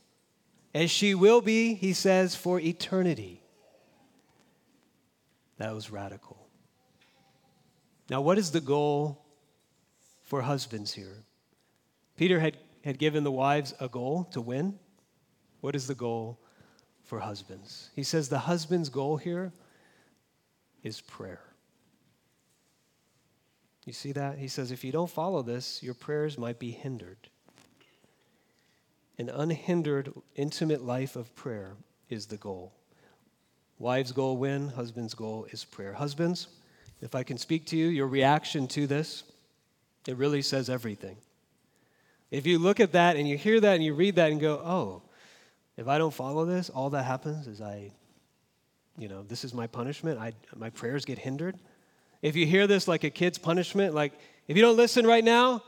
as 0.76 0.91
she 0.91 1.15
will 1.15 1.39
be, 1.39 1.74
he 1.74 1.93
says, 1.93 2.36
for 2.36 2.60
eternity. 2.60 3.41
That 5.58 5.74
was 5.74 5.89
radical. 5.89 6.50
Now, 8.10 8.20
what 8.20 8.38
is 8.38 8.52
the 8.52 8.62
goal 8.62 9.24
for 10.28 10.42
husbands 10.42 10.94
here? 10.94 11.24
Peter 12.18 12.40
had, 12.40 12.58
had 12.84 13.00
given 13.00 13.24
the 13.24 13.32
wives 13.32 13.74
a 13.80 13.88
goal 13.88 14.26
to 14.26 14.42
win. 14.42 14.78
What 15.62 15.76
is 15.76 15.88
the 15.88 15.96
goal 15.96 16.38
for 17.04 17.20
husbands? 17.20 17.90
He 17.96 18.04
says 18.04 18.30
the 18.30 18.40
husband's 18.40 18.90
goal 18.90 19.18
here 19.18 19.54
is 20.84 21.02
prayer. 21.02 21.42
You 23.86 23.94
see 23.94 24.12
that? 24.12 24.38
He 24.38 24.50
says 24.50 24.72
if 24.72 24.84
you 24.84 24.92
don't 24.92 25.10
follow 25.10 25.42
this, 25.42 25.82
your 25.82 25.94
prayers 25.94 26.38
might 26.38 26.60
be 26.60 26.72
hindered. 26.72 27.30
An 29.18 29.30
unhindered, 29.30 30.13
intimate 30.36 30.84
life 30.84 31.16
of 31.16 31.34
prayer 31.36 31.78
is 32.10 32.26
the 32.26 32.38
goal. 32.38 32.74
Wives' 33.80 34.12
goal 34.12 34.38
win, 34.38 34.70
husband's 34.70 35.13
goal 35.13 35.48
is 35.52 35.63
prayer. 35.63 35.94
Husbands, 35.94 36.48
if 37.02 37.16
I 37.16 37.24
can 37.24 37.38
speak 37.38 37.66
to 37.68 37.78
you, 37.78 37.88
your 37.88 38.08
reaction 38.08 38.68
to 38.70 38.88
this, 38.88 39.24
it 40.08 40.15
really 40.17 40.41
says 40.41 40.70
everything. 40.70 41.17
If 42.32 42.46
you 42.46 42.60
look 42.60 42.80
at 42.80 42.93
that 42.93 43.15
and 43.15 43.28
you 43.28 43.38
hear 43.38 43.60
that 43.60 43.76
and 43.76 43.84
you 43.84 43.93
read 43.93 44.15
that 44.15 44.32
and 44.32 44.41
go, 44.41 44.56
oh, 44.56 45.02
if 45.78 45.88
I 45.88 45.98
don't 45.98 46.13
follow 46.13 46.46
this, 46.46 46.70
all 46.70 46.89
that 46.91 47.04
happens 47.04 47.48
is 47.48 47.62
I, 47.62 47.91
you 48.98 49.08
know, 49.08 49.24
this 49.24 49.43
is 49.43 49.54
my 49.54 49.67
punishment. 49.67 50.20
I, 50.20 50.34
my 50.56 50.70
prayers 50.70 51.06
get 51.06 51.20
hindered. 51.20 51.58
If 52.22 52.36
you 52.36 52.46
hear 52.46 52.67
this 52.67 52.88
like 52.88 53.04
a 53.04 53.10
kid's 53.10 53.38
punishment, 53.38 53.93
like 53.93 54.13
if 54.48 54.58
you 54.58 54.63
don't 54.63 54.76
listen 54.76 55.06
right 55.06 55.24
now, 55.24 55.63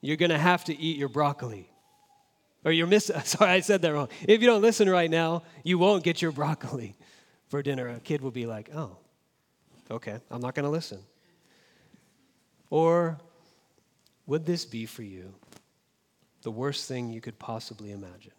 you're 0.00 0.16
going 0.16 0.30
to 0.30 0.38
have 0.38 0.64
to 0.64 0.76
eat 0.76 0.98
your 0.98 1.08
broccoli. 1.08 1.70
Or 2.64 2.72
you're 2.72 2.86
missing, 2.86 3.18
sorry, 3.24 3.50
I 3.50 3.60
said 3.60 3.82
that 3.82 3.92
wrong. 3.92 4.08
If 4.26 4.40
you 4.40 4.46
don't 4.46 4.62
listen 4.62 4.88
right 4.90 5.10
now, 5.10 5.44
you 5.64 5.78
won't 5.78 6.02
get 6.02 6.20
your 6.20 6.32
broccoli 6.32 6.96
for 7.48 7.62
dinner. 7.62 7.88
A 7.88 8.00
kid 8.00 8.20
will 8.20 8.30
be 8.30 8.46
like, 8.46 8.70
oh, 8.74 8.96
okay, 9.90 10.18
I'm 10.30 10.40
not 10.40 10.54
going 10.54 10.64
to 10.64 10.70
listen. 10.70 10.98
Or 12.68 13.18
would 14.26 14.46
this 14.46 14.64
be 14.64 14.86
for 14.86 15.02
you 15.02 15.34
the 16.42 16.50
worst 16.50 16.88
thing 16.88 17.10
you 17.10 17.20
could 17.20 17.38
possibly 17.38 17.92
imagine? 17.92 18.32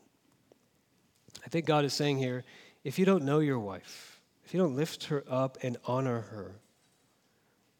I 1.45 1.49
think 1.49 1.65
God 1.65 1.85
is 1.85 1.93
saying 1.93 2.17
here 2.17 2.43
if 2.83 2.99
you 2.99 3.05
don't 3.05 3.23
know 3.23 3.39
your 3.39 3.59
wife, 3.59 4.19
if 4.45 4.53
you 4.53 4.59
don't 4.59 4.75
lift 4.75 5.05
her 5.05 5.23
up 5.29 5.57
and 5.61 5.77
honor 5.85 6.21
her, 6.21 6.55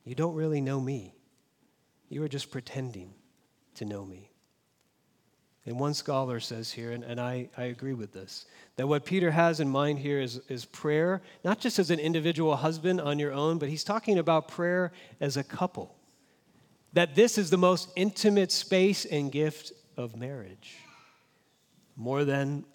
you 0.06 0.16
don't 0.16 0.36
really 0.36 0.62
know 0.62 0.80
me. 0.80 1.14
You 2.10 2.24
are 2.24 2.30
just 2.30 2.52
pretending 2.52 3.14
to 3.76 3.86
know 3.86 4.06
me. 4.06 4.30
And 5.66 5.80
one 5.80 5.94
scholar 5.94 6.42
says 6.42 6.72
here, 6.72 6.92
and, 6.92 7.04
and 7.04 7.22
I, 7.22 7.50
I 7.58 7.64
agree 7.66 7.94
with 7.94 8.12
this, 8.12 8.46
that 8.76 8.88
what 8.88 9.06
Peter 9.06 9.32
has 9.32 9.62
in 9.62 9.70
mind 9.70 10.00
here 10.00 10.20
is, 10.20 10.42
is 10.50 10.66
prayer, 10.66 11.22
not 11.44 11.60
just 11.60 11.80
as 11.80 11.90
an 11.90 12.00
individual 12.00 12.58
husband 12.58 13.00
on 13.00 13.18
your 13.18 13.32
own, 13.32 13.60
but 13.60 13.70
he's 13.70 13.86
talking 13.86 14.20
about 14.20 14.50
prayer 14.50 14.92
as 15.22 15.38
a 15.38 15.44
couple. 15.44 15.96
That 16.94 17.16
this 17.16 17.38
is 17.38 17.50
the 17.50 17.58
most 17.58 17.90
intimate 17.96 18.52
space 18.52 19.06
and 19.06 19.32
gift 19.32 19.72
of 19.98 20.16
marriage. 20.16 20.78
More 21.96 22.24
than 22.24 22.66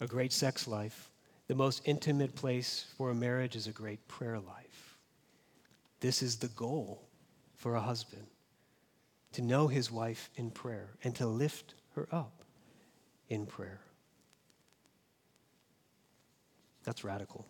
a 0.00 0.06
great 0.06 0.32
sex 0.32 0.66
life, 0.66 1.10
the 1.46 1.54
most 1.54 1.82
intimate 1.84 2.34
place 2.34 2.86
for 2.96 3.10
a 3.10 3.14
marriage 3.14 3.56
is 3.56 3.66
a 3.66 3.72
great 3.72 4.06
prayer 4.08 4.38
life. 4.38 4.96
This 6.00 6.22
is 6.22 6.36
the 6.36 6.48
goal 6.48 7.02
for 7.56 7.74
a 7.74 7.80
husband 7.80 8.26
to 9.32 9.42
know 9.42 9.68
his 9.68 9.90
wife 9.90 10.30
in 10.36 10.50
prayer 10.50 10.88
and 11.04 11.14
to 11.16 11.26
lift 11.26 11.74
her 11.94 12.08
up 12.10 12.42
in 13.28 13.46
prayer. 13.46 13.80
That's 16.84 17.04
radical. 17.04 17.46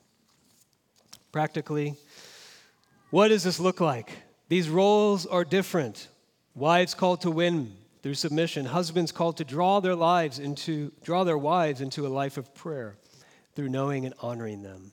Practically, 1.30 1.94
what 3.10 3.28
does 3.28 3.44
this 3.44 3.60
look 3.60 3.80
like? 3.80 4.10
These 4.50 4.68
roles 4.68 5.26
are 5.26 5.44
different. 5.44 6.08
Wives 6.56 6.92
called 6.92 7.20
to 7.20 7.30
win 7.30 7.72
through 8.02 8.14
submission, 8.14 8.66
husbands 8.66 9.12
called 9.12 9.36
to 9.36 9.44
draw 9.44 9.78
their 9.78 9.94
lives 9.94 10.40
into 10.40 10.90
draw 11.04 11.22
their 11.22 11.38
wives 11.38 11.80
into 11.80 12.04
a 12.04 12.08
life 12.08 12.36
of 12.36 12.52
prayer 12.52 12.96
through 13.54 13.68
knowing 13.68 14.06
and 14.06 14.14
honoring 14.20 14.62
them. 14.62 14.90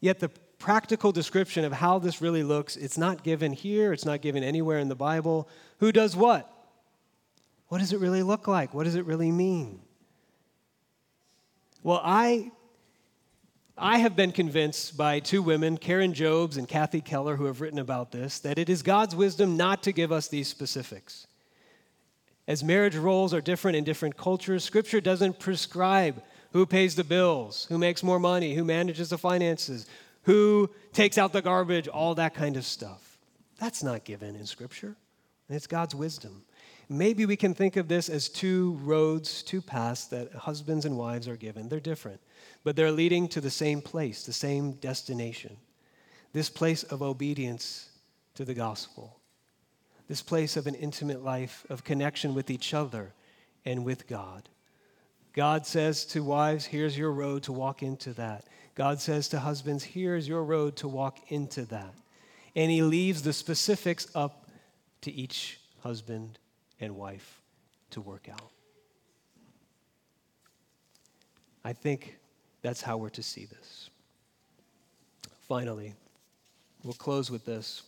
Yet 0.00 0.18
the 0.18 0.30
practical 0.58 1.12
description 1.12 1.62
of 1.66 1.74
how 1.74 1.98
this 1.98 2.22
really 2.22 2.42
looks, 2.42 2.74
it's 2.74 2.96
not 2.96 3.22
given 3.22 3.52
here, 3.52 3.92
it's 3.92 4.06
not 4.06 4.22
given 4.22 4.42
anywhere 4.42 4.78
in 4.78 4.88
the 4.88 4.94
Bible. 4.94 5.46
Who 5.80 5.92
does 5.92 6.16
what? 6.16 6.50
What 7.68 7.78
does 7.78 7.92
it 7.92 8.00
really 8.00 8.22
look 8.22 8.48
like? 8.48 8.72
What 8.72 8.84
does 8.84 8.94
it 8.94 9.04
really 9.04 9.30
mean? 9.30 9.82
Well, 11.82 12.00
I 12.02 12.50
I 13.78 13.98
have 13.98 14.16
been 14.16 14.32
convinced 14.32 14.96
by 14.96 15.20
two 15.20 15.42
women, 15.42 15.76
Karen 15.76 16.14
Jobes 16.14 16.56
and 16.56 16.66
Kathy 16.66 17.02
Keller, 17.02 17.36
who 17.36 17.44
have 17.44 17.60
written 17.60 17.78
about 17.78 18.10
this, 18.10 18.38
that 18.38 18.58
it 18.58 18.70
is 18.70 18.82
God's 18.82 19.14
wisdom 19.14 19.58
not 19.58 19.82
to 19.82 19.92
give 19.92 20.10
us 20.10 20.28
these 20.28 20.48
specifics. 20.48 21.26
As 22.48 22.64
marriage 22.64 22.96
roles 22.96 23.34
are 23.34 23.42
different 23.42 23.76
in 23.76 23.84
different 23.84 24.16
cultures, 24.16 24.64
Scripture 24.64 25.00
doesn't 25.00 25.38
prescribe 25.38 26.22
who 26.52 26.64
pays 26.64 26.94
the 26.94 27.04
bills, 27.04 27.66
who 27.68 27.76
makes 27.76 28.02
more 28.02 28.18
money, 28.18 28.54
who 28.54 28.64
manages 28.64 29.10
the 29.10 29.18
finances, 29.18 29.86
who 30.22 30.70
takes 30.94 31.18
out 31.18 31.34
the 31.34 31.42
garbage, 31.42 31.86
all 31.86 32.14
that 32.14 32.34
kind 32.34 32.56
of 32.56 32.64
stuff. 32.64 33.18
That's 33.58 33.82
not 33.82 34.04
given 34.04 34.36
in 34.36 34.46
Scripture. 34.46 34.96
It's 35.50 35.66
God's 35.66 35.94
wisdom. 35.94 36.44
Maybe 36.88 37.26
we 37.26 37.36
can 37.36 37.52
think 37.52 37.76
of 37.76 37.88
this 37.88 38.08
as 38.08 38.28
two 38.28 38.78
roads, 38.82 39.42
two 39.42 39.60
paths 39.60 40.06
that 40.06 40.32
husbands 40.32 40.84
and 40.84 40.96
wives 40.96 41.26
are 41.26 41.36
given. 41.36 41.68
They're 41.68 41.80
different, 41.80 42.20
but 42.62 42.76
they're 42.76 42.92
leading 42.92 43.26
to 43.28 43.40
the 43.40 43.50
same 43.50 43.80
place, 43.80 44.24
the 44.24 44.32
same 44.32 44.72
destination. 44.72 45.56
This 46.32 46.48
place 46.48 46.84
of 46.84 47.02
obedience 47.02 47.90
to 48.34 48.44
the 48.44 48.54
gospel 48.54 49.16
this 50.08 50.22
place 50.22 50.56
of 50.56 50.66
an 50.66 50.74
intimate 50.74 51.24
life 51.24 51.66
of 51.68 51.84
connection 51.84 52.34
with 52.34 52.50
each 52.50 52.74
other 52.74 53.12
and 53.64 53.84
with 53.84 54.06
God. 54.06 54.48
God 55.32 55.66
says 55.66 56.04
to 56.06 56.22
wives, 56.22 56.66
Here's 56.66 56.96
your 56.96 57.12
road 57.12 57.42
to 57.44 57.52
walk 57.52 57.82
into 57.82 58.12
that. 58.14 58.44
God 58.74 59.00
says 59.00 59.28
to 59.28 59.40
husbands, 59.40 59.84
Here's 59.84 60.28
your 60.28 60.44
road 60.44 60.76
to 60.76 60.88
walk 60.88 61.18
into 61.30 61.64
that. 61.66 61.94
And 62.54 62.70
He 62.70 62.82
leaves 62.82 63.22
the 63.22 63.32
specifics 63.32 64.06
up 64.14 64.48
to 65.02 65.12
each 65.12 65.60
husband 65.82 66.38
and 66.80 66.96
wife 66.96 67.40
to 67.90 68.00
work 68.00 68.28
out. 68.30 68.50
I 71.64 71.72
think 71.72 72.18
that's 72.62 72.82
how 72.82 72.96
we're 72.96 73.10
to 73.10 73.22
see 73.22 73.44
this. 73.46 73.90
Finally, 75.48 75.94
we'll 76.82 76.94
close 76.94 77.30
with 77.30 77.44
this 77.44 77.82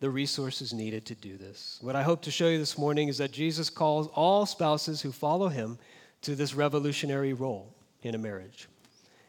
the 0.00 0.10
resources 0.10 0.74
needed 0.74 1.06
to 1.06 1.14
do 1.14 1.38
this. 1.38 1.78
What 1.80 1.96
I 1.96 2.02
hope 2.02 2.20
to 2.22 2.30
show 2.30 2.48
you 2.48 2.58
this 2.58 2.76
morning 2.76 3.08
is 3.08 3.16
that 3.18 3.32
Jesus 3.32 3.70
calls 3.70 4.08
all 4.08 4.44
spouses 4.44 5.00
who 5.00 5.10
follow 5.12 5.48
him 5.48 5.78
to 6.22 6.34
this 6.34 6.54
revolutionary 6.54 7.32
role 7.32 7.74
in 8.02 8.14
a 8.14 8.18
marriage. 8.18 8.68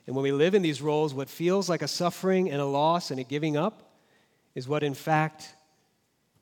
And 0.05 0.15
when 0.15 0.23
we 0.23 0.33
live 0.33 0.53
in 0.53 0.61
these 0.61 0.81
roles, 0.81 1.13
what 1.13 1.29
feels 1.29 1.69
like 1.69 1.81
a 1.81 1.87
suffering 1.87 2.51
and 2.51 2.61
a 2.61 2.65
loss 2.65 3.09
and 3.09 3.21
a 3.21 3.23
giving 3.23 3.55
up 3.55 3.93
is 4.53 4.67
what, 4.67 4.83
in 4.83 4.93
fact, 4.93 5.55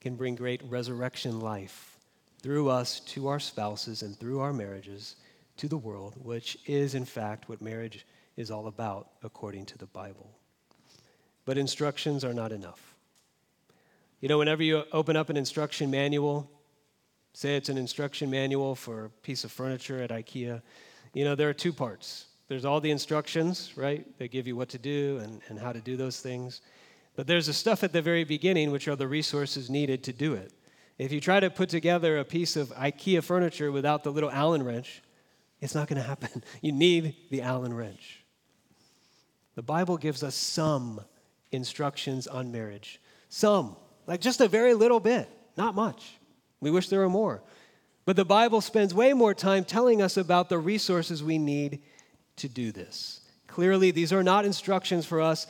can 0.03 0.15
bring 0.15 0.35
great 0.35 0.61
resurrection 0.69 1.39
life 1.39 1.97
through 2.41 2.69
us 2.69 2.99
to 2.99 3.29
our 3.29 3.39
spouses 3.39 4.01
and 4.01 4.19
through 4.19 4.41
our 4.41 4.51
marriages 4.51 5.15
to 5.55 5.69
the 5.69 5.77
world, 5.77 6.13
which 6.21 6.57
is, 6.65 6.93
in 6.93 7.05
fact, 7.05 7.47
what 7.47 7.61
marriage 7.61 8.05
is 8.35 8.51
all 8.51 8.67
about 8.67 9.07
according 9.23 9.65
to 9.65 9.77
the 9.77 9.85
Bible. 9.85 10.29
But 11.45 11.57
instructions 11.57 12.25
are 12.25 12.33
not 12.33 12.51
enough. 12.51 12.95
You 14.19 14.27
know, 14.27 14.37
whenever 14.37 14.61
you 14.61 14.83
open 14.91 15.15
up 15.15 15.29
an 15.29 15.37
instruction 15.37 15.89
manual, 15.89 16.51
say 17.33 17.55
it's 17.55 17.69
an 17.69 17.77
instruction 17.77 18.29
manual 18.29 18.75
for 18.75 19.05
a 19.05 19.09
piece 19.09 19.45
of 19.45 19.53
furniture 19.53 20.01
at 20.01 20.09
IKEA, 20.09 20.61
you 21.13 21.23
know, 21.23 21.35
there 21.35 21.47
are 21.47 21.53
two 21.53 21.71
parts. 21.71 22.25
There's 22.49 22.65
all 22.65 22.81
the 22.81 22.91
instructions, 22.91 23.71
right? 23.77 24.05
They 24.17 24.27
give 24.27 24.47
you 24.47 24.57
what 24.57 24.67
to 24.69 24.77
do 24.77 25.19
and, 25.23 25.41
and 25.47 25.57
how 25.57 25.71
to 25.71 25.79
do 25.79 25.95
those 25.95 26.19
things. 26.19 26.59
But 27.16 27.28
there's 27.28 27.47
the 27.47 27.53
stuff 27.53 27.84
at 27.84 27.93
the 27.93 28.01
very 28.01 28.24
beginning, 28.24 28.72
which 28.72 28.88
are 28.88 28.95
the 28.95 29.07
resources 29.07 29.70
needed 29.70 30.03
to 30.03 30.14
do 30.14 30.34
it. 30.34 30.51
If 30.97 31.11
you 31.11 31.20
try 31.20 31.39
to 31.39 31.49
put 31.49 31.70
together 31.70 32.18
a 32.18 32.26
piece 32.26 32.55
of 32.55 32.70
IKEA 32.70 33.24
furniture 33.24 33.72
without 33.72 34.03
the 34.03 34.11
little 34.11 34.32
Allen 34.32 34.64
wrench, 34.64 35.01
it's 35.61 35.76
not 35.76 35.88
going 35.88 35.97
to 36.01 36.07
happen. 36.07 36.43
You 36.61 36.72
need 36.72 37.16
the 37.30 37.41
Allen 37.41 37.74
wrench. 37.74 38.24
The 39.55 39.61
Bible 39.61 39.97
gives 39.97 40.24
us 40.24 40.36
some 40.36 41.01
instructions 41.51 42.28
on 42.28 42.51
marriage. 42.51 42.99
Some, 43.30 43.76
like 44.07 44.22
just 44.22 44.41
a 44.41 44.47
very 44.47 44.74
little 44.74 44.99
bit, 44.99 45.30
not 45.55 45.76
much. 45.76 46.18
We 46.59 46.72
wish 46.72 46.89
there 46.89 46.99
were 46.99 47.09
more. 47.09 47.43
But 48.05 48.16
the 48.16 48.26
Bible 48.26 48.61
spends 48.61 48.93
way 48.93 49.14
more 49.14 49.34
time 49.34 49.64
telling 49.64 50.01
us 50.01 50.18
about 50.18 50.49
the 50.49 50.57
resources 50.57 51.24
we 51.24 51.38
need 51.38 51.84
to 52.38 52.49
do 52.49 52.72
this. 52.72 53.22
Clearly, 53.47 53.91
these 53.91 54.11
are 54.11 54.24
not 54.24 54.45
instructions 54.45 55.05
for 55.05 55.22
us 55.22 55.47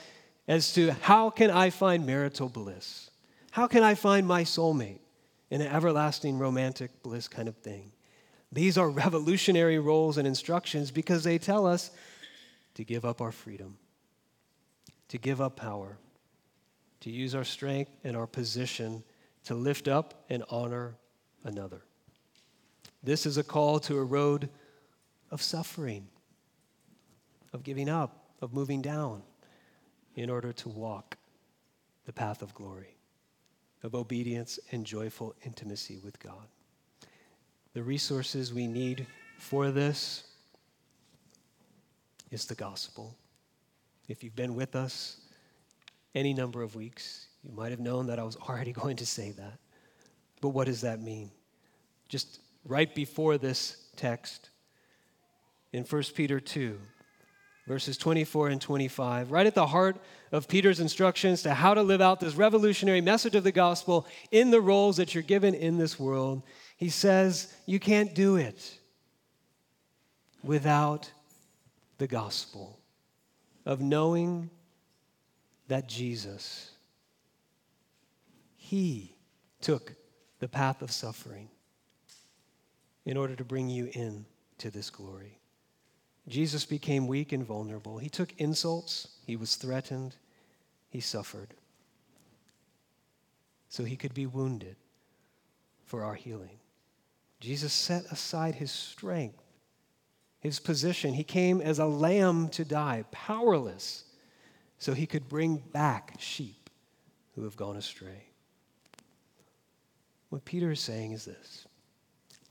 as 0.47 0.73
to 0.73 0.91
how 0.93 1.29
can 1.29 1.49
I 1.49 1.69
find 1.69 2.05
marital 2.05 2.49
bliss? 2.49 3.09
How 3.51 3.67
can 3.67 3.83
I 3.83 3.95
find 3.95 4.27
my 4.27 4.43
soulmate 4.43 4.99
in 5.49 5.61
an 5.61 5.67
everlasting 5.67 6.37
romantic 6.39 7.03
bliss 7.03 7.27
kind 7.27 7.47
of 7.47 7.55
thing? 7.57 7.91
These 8.51 8.77
are 8.77 8.89
revolutionary 8.89 9.79
roles 9.79 10.17
and 10.17 10.27
instructions 10.27 10.91
because 10.91 11.23
they 11.23 11.37
tell 11.37 11.65
us 11.65 11.91
to 12.75 12.83
give 12.83 13.05
up 13.05 13.21
our 13.21 13.31
freedom, 13.31 13.77
to 15.09 15.17
give 15.17 15.39
up 15.39 15.55
power, 15.55 15.97
to 17.01 17.09
use 17.09 17.35
our 17.35 17.43
strength 17.43 17.91
and 18.03 18.17
our 18.17 18.27
position 18.27 19.03
to 19.45 19.55
lift 19.55 19.87
up 19.87 20.25
and 20.29 20.43
honor 20.49 20.95
another. 21.43 21.83
This 23.01 23.25
is 23.25 23.37
a 23.37 23.43
call 23.43 23.79
to 23.81 23.97
a 23.97 24.03
road 24.03 24.49
of 25.29 25.41
suffering, 25.41 26.07
of 27.51 27.63
giving 27.63 27.89
up, 27.89 28.29
of 28.41 28.53
moving 28.53 28.81
down 28.81 29.23
in 30.16 30.30
order 30.30 30.53
to 30.53 30.70
walk 30.70 31.18
the 32.05 32.14
path 32.14 32.41
of 32.41 32.53
glory, 32.53 32.95
of 33.84 33.95
obedience 33.95 34.59
and 34.72 34.86
joyful 34.86 35.36
intimacy 35.45 35.99
with 36.03 36.20
God. 36.20 36.47
The 37.74 37.84
resources 37.84 38.53
we 38.53 38.68
need 38.68 39.07
for 39.38 39.72
this 39.72 40.26
is 42.32 42.45
the 42.45 42.55
gospel. 42.55 43.16
If 44.07 44.24
you've 44.24 44.36
been 44.36 44.55
with 44.55 44.76
us 44.76 45.18
any 46.14 46.34
number 46.34 46.61
of 46.61 46.76
weeks, 46.76 47.28
you 47.43 47.51
might 47.51 47.72
have 47.72 47.80
known 47.80 48.07
that 48.07 48.20
I 48.20 48.24
was 48.24 48.36
already 48.49 48.72
going 48.72 48.97
to 48.97 49.05
say 49.05 49.32
that. 49.32 49.59
But 50.41 50.49
what 50.49 50.68
does 50.68 50.82
that 50.82 51.01
mean? 51.01 51.32
Just 52.09 52.39
right 52.66 52.93
before 52.93 53.38
this 53.38 53.78
text, 53.95 54.49
in 55.72 55.84
1 55.84 56.03
Peter 56.16 56.39
2, 56.39 56.78
verses 57.68 57.97
24 57.97 58.49
and 58.49 58.61
25, 58.61 59.32
right 59.32 59.47
at 59.47 59.55
the 59.55 59.68
heart 59.68 59.97
of 60.32 60.47
Peter's 60.47 60.80
instructions 60.80 61.43
to 61.43 61.53
how 61.53 61.74
to 61.74 61.82
live 61.82 62.01
out 62.01 62.20
this 62.20 62.36
revolutionary 62.36 63.01
message 63.01 63.36
of 63.36 63.43
the 63.43 63.51
gospel 63.51 64.05
in 64.32 64.51
the 64.51 64.61
roles 64.61 64.97
that 64.97 65.14
you're 65.14 65.24
given 65.24 65.53
in 65.53 65.78
this 65.78 65.99
world, 65.99 66.43
he 66.78 66.89
says, 66.89 67.53
You 67.66 67.80
can't 67.80 68.14
do 68.14 68.36
it 68.36 68.78
without 70.43 71.09
the 71.97 72.07
gospel 72.07 72.80
of 73.66 73.80
knowing 73.80 74.49
that 75.68 75.88
Jesus, 75.88 76.72
He 78.57 79.16
took 79.61 79.93
the 80.39 80.49
path 80.49 80.82
of 80.82 80.91
suffering 80.91 81.49
in 83.05 83.16
order 83.16 83.36
to 83.36 83.43
bring 83.43 83.70
you 83.70 83.89
in 83.93 84.26
to 84.57 84.70
this 84.70 84.89
glory. 84.89 85.39
Jesus 86.28 86.65
became 86.65 87.07
weak 87.07 87.32
and 87.32 87.45
vulnerable. 87.45 87.97
He 87.97 88.09
took 88.09 88.34
insults, 88.38 89.07
he 89.26 89.36
was 89.36 89.55
threatened, 89.55 90.15
he 90.89 90.99
suffered. 90.99 91.53
So 93.67 93.84
he 93.84 93.95
could 93.95 94.13
be 94.13 94.26
wounded 94.26 94.76
for 95.86 96.03
our 96.03 96.13
healing. 96.13 96.59
Jesus 97.39 97.74
set 97.74 98.05
aside 98.05 98.55
his 98.55 98.71
strength, 98.71 99.43
his 100.39 100.59
position. 100.59 101.13
He 101.13 101.24
came 101.24 101.59
as 101.59 101.80
a 101.80 101.86
lamb 101.86 102.47
to 102.49 102.63
die, 102.63 103.03
powerless, 103.11 104.05
so 104.78 104.93
he 104.93 105.05
could 105.05 105.28
bring 105.28 105.57
back 105.57 106.15
sheep 106.19 106.69
who 107.36 107.43
have 107.43 107.57
gone 107.57 107.76
astray. 107.76 108.28
What 110.30 110.45
Peter 110.45 110.71
is 110.71 110.80
saying 110.80 111.11
is 111.11 111.26
this 111.26 111.67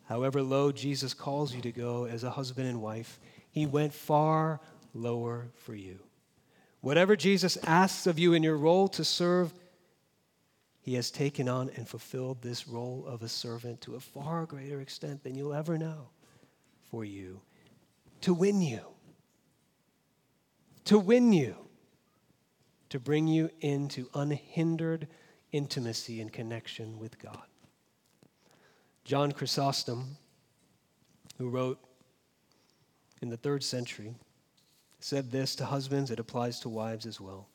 However 0.04 0.42
low 0.42 0.72
Jesus 0.72 1.14
calls 1.14 1.54
you 1.54 1.62
to 1.62 1.72
go 1.72 2.04
as 2.04 2.22
a 2.22 2.30
husband 2.30 2.68
and 2.68 2.82
wife, 2.82 3.18
he 3.52 3.66
went 3.66 3.92
far 3.92 4.60
lower 4.94 5.46
for 5.54 5.74
you. 5.74 6.00
Whatever 6.80 7.14
Jesus 7.14 7.56
asks 7.64 8.08
of 8.08 8.18
you 8.18 8.32
in 8.32 8.42
your 8.42 8.56
role 8.56 8.88
to 8.88 9.04
serve, 9.04 9.52
he 10.80 10.94
has 10.94 11.12
taken 11.12 11.48
on 11.48 11.70
and 11.76 11.88
fulfilled 11.88 12.42
this 12.42 12.66
role 12.66 13.04
of 13.06 13.22
a 13.22 13.28
servant 13.28 13.80
to 13.82 13.94
a 13.94 14.00
far 14.00 14.46
greater 14.46 14.80
extent 14.80 15.22
than 15.22 15.36
you'll 15.36 15.54
ever 15.54 15.78
know 15.78 16.08
for 16.90 17.04
you, 17.04 17.40
to 18.22 18.34
win 18.34 18.60
you, 18.60 18.80
to 20.86 20.98
win 20.98 21.32
you, 21.32 21.54
to 22.88 22.98
bring 22.98 23.28
you 23.28 23.48
into 23.60 24.08
unhindered 24.14 25.06
intimacy 25.52 26.20
and 26.20 26.32
connection 26.32 26.98
with 26.98 27.18
God. 27.18 27.46
John 29.04 29.30
Chrysostom, 29.30 30.16
who 31.38 31.48
wrote 31.48 31.78
in 33.22 33.30
the 33.30 33.36
third 33.36 33.62
century, 33.62 34.14
said 34.98 35.30
this 35.30 35.54
to 35.56 35.64
husbands, 35.64 36.10
it 36.10 36.18
applies 36.18 36.60
to 36.60 36.68
wives 36.68 37.06
as 37.06 37.20
well. 37.20 37.48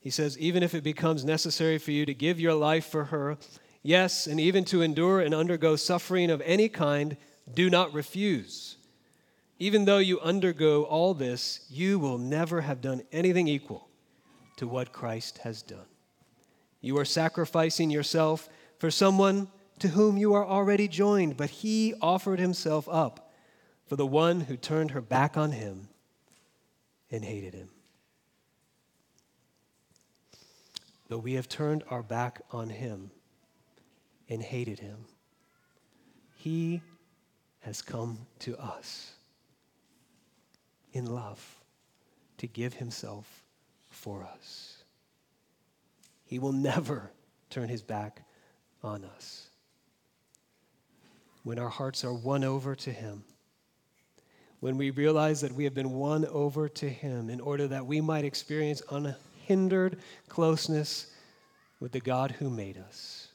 He 0.00 0.10
says, 0.10 0.38
even 0.38 0.62
if 0.62 0.74
it 0.74 0.82
becomes 0.82 1.24
necessary 1.24 1.78
for 1.78 1.90
you 1.92 2.06
to 2.06 2.14
give 2.14 2.40
your 2.40 2.54
life 2.54 2.86
for 2.86 3.04
her, 3.04 3.38
yes, 3.82 4.26
and 4.26 4.40
even 4.40 4.64
to 4.66 4.82
endure 4.82 5.20
and 5.20 5.34
undergo 5.34 5.76
suffering 5.76 6.30
of 6.30 6.40
any 6.44 6.68
kind, 6.68 7.16
do 7.52 7.70
not 7.70 7.92
refuse. 7.92 8.76
Even 9.58 9.84
though 9.84 9.98
you 9.98 10.18
undergo 10.20 10.84
all 10.84 11.12
this, 11.12 11.66
you 11.68 11.98
will 11.98 12.18
never 12.18 12.62
have 12.62 12.80
done 12.80 13.02
anything 13.12 13.46
equal 13.46 13.88
to 14.56 14.66
what 14.66 14.92
Christ 14.92 15.38
has 15.38 15.62
done. 15.62 15.86
You 16.80 16.98
are 16.98 17.04
sacrificing 17.04 17.90
yourself 17.90 18.48
for 18.78 18.90
someone 18.90 19.48
to 19.80 19.88
whom 19.88 20.16
you 20.16 20.34
are 20.34 20.46
already 20.46 20.88
joined, 20.88 21.36
but 21.36 21.50
he 21.50 21.94
offered 22.00 22.38
himself 22.38 22.88
up 22.90 23.29
for 23.90 23.96
the 23.96 24.06
one 24.06 24.38
who 24.38 24.56
turned 24.56 24.92
her 24.92 25.00
back 25.00 25.36
on 25.36 25.50
him 25.50 25.88
and 27.10 27.24
hated 27.24 27.54
him. 27.54 27.68
Though 31.08 31.18
we 31.18 31.32
have 31.32 31.48
turned 31.48 31.82
our 31.90 32.04
back 32.04 32.40
on 32.52 32.68
him 32.68 33.10
and 34.28 34.40
hated 34.40 34.78
him, 34.78 35.06
he 36.36 36.82
has 37.62 37.82
come 37.82 38.28
to 38.38 38.56
us 38.58 39.14
in 40.92 41.06
love 41.06 41.44
to 42.38 42.46
give 42.46 42.74
himself 42.74 43.42
for 43.88 44.22
us. 44.22 44.84
He 46.26 46.38
will 46.38 46.52
never 46.52 47.10
turn 47.50 47.68
his 47.68 47.82
back 47.82 48.22
on 48.84 49.04
us. 49.04 49.48
When 51.42 51.58
our 51.58 51.68
hearts 51.68 52.04
are 52.04 52.14
won 52.14 52.44
over 52.44 52.76
to 52.76 52.92
him, 52.92 53.24
when 54.60 54.76
we 54.76 54.90
realize 54.90 55.40
that 55.40 55.52
we 55.52 55.64
have 55.64 55.74
been 55.74 55.92
won 55.92 56.26
over 56.26 56.68
to 56.68 56.88
him 56.88 57.30
in 57.30 57.40
order 57.40 57.66
that 57.66 57.86
we 57.86 58.00
might 58.00 58.24
experience 58.24 58.82
unhindered 58.90 59.98
closeness 60.28 61.06
with 61.80 61.92
the 61.92 62.00
God 62.00 62.30
who 62.32 62.50
made 62.50 62.76
us, 62.76 63.28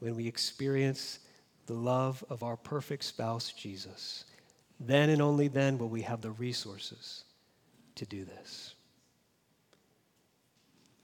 when 0.00 0.14
we 0.14 0.26
experience 0.26 1.18
the 1.66 1.72
love 1.72 2.22
of 2.28 2.42
our 2.42 2.56
perfect 2.56 3.04
spouse, 3.04 3.52
Jesus, 3.52 4.24
then 4.78 5.08
and 5.08 5.22
only 5.22 5.48
then 5.48 5.78
will 5.78 5.88
we 5.88 6.02
have 6.02 6.20
the 6.20 6.32
resources 6.32 7.24
to 7.94 8.04
do 8.04 8.24
this. 8.24 8.74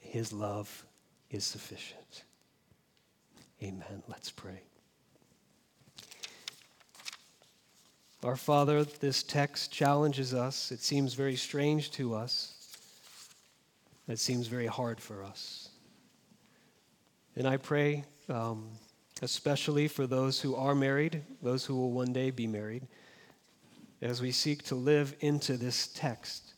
His 0.00 0.32
love 0.32 0.84
is 1.30 1.44
sufficient. 1.44 2.24
Amen. 3.62 4.02
Let's 4.08 4.30
pray. 4.30 4.62
Our 8.24 8.34
Father, 8.34 8.82
this 8.82 9.22
text 9.22 9.70
challenges 9.70 10.34
us. 10.34 10.72
It 10.72 10.80
seems 10.80 11.14
very 11.14 11.36
strange 11.36 11.92
to 11.92 12.16
us. 12.16 12.52
It 14.08 14.18
seems 14.18 14.48
very 14.48 14.66
hard 14.66 15.00
for 15.00 15.22
us. 15.22 15.68
And 17.36 17.46
I 17.46 17.58
pray, 17.58 18.04
um, 18.28 18.70
especially 19.22 19.86
for 19.86 20.08
those 20.08 20.40
who 20.40 20.56
are 20.56 20.74
married, 20.74 21.22
those 21.42 21.64
who 21.64 21.76
will 21.76 21.92
one 21.92 22.12
day 22.12 22.32
be 22.32 22.48
married, 22.48 22.88
as 24.02 24.20
we 24.20 24.32
seek 24.32 24.64
to 24.64 24.74
live 24.74 25.14
into 25.20 25.56
this 25.56 25.86
text, 25.86 26.54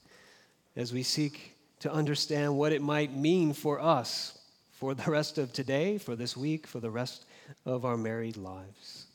as 0.77 0.95
we 0.95 1.03
seek 1.03 1.59
to 1.81 1.93
understand 1.93 2.57
what 2.57 2.73
it 2.73 2.81
might 2.81 3.15
mean 3.15 3.53
for 3.53 3.79
us 3.81 4.39
for 4.73 4.95
the 4.95 5.11
rest 5.11 5.37
of 5.37 5.53
today, 5.53 5.99
for 5.99 6.17
this 6.17 6.39
week, 6.39 6.67
for 6.67 6.81
the 6.81 6.91
rest 6.91 7.27
of 7.67 7.85
our 7.85 7.99
married 7.99 8.39
lives. 8.39 9.09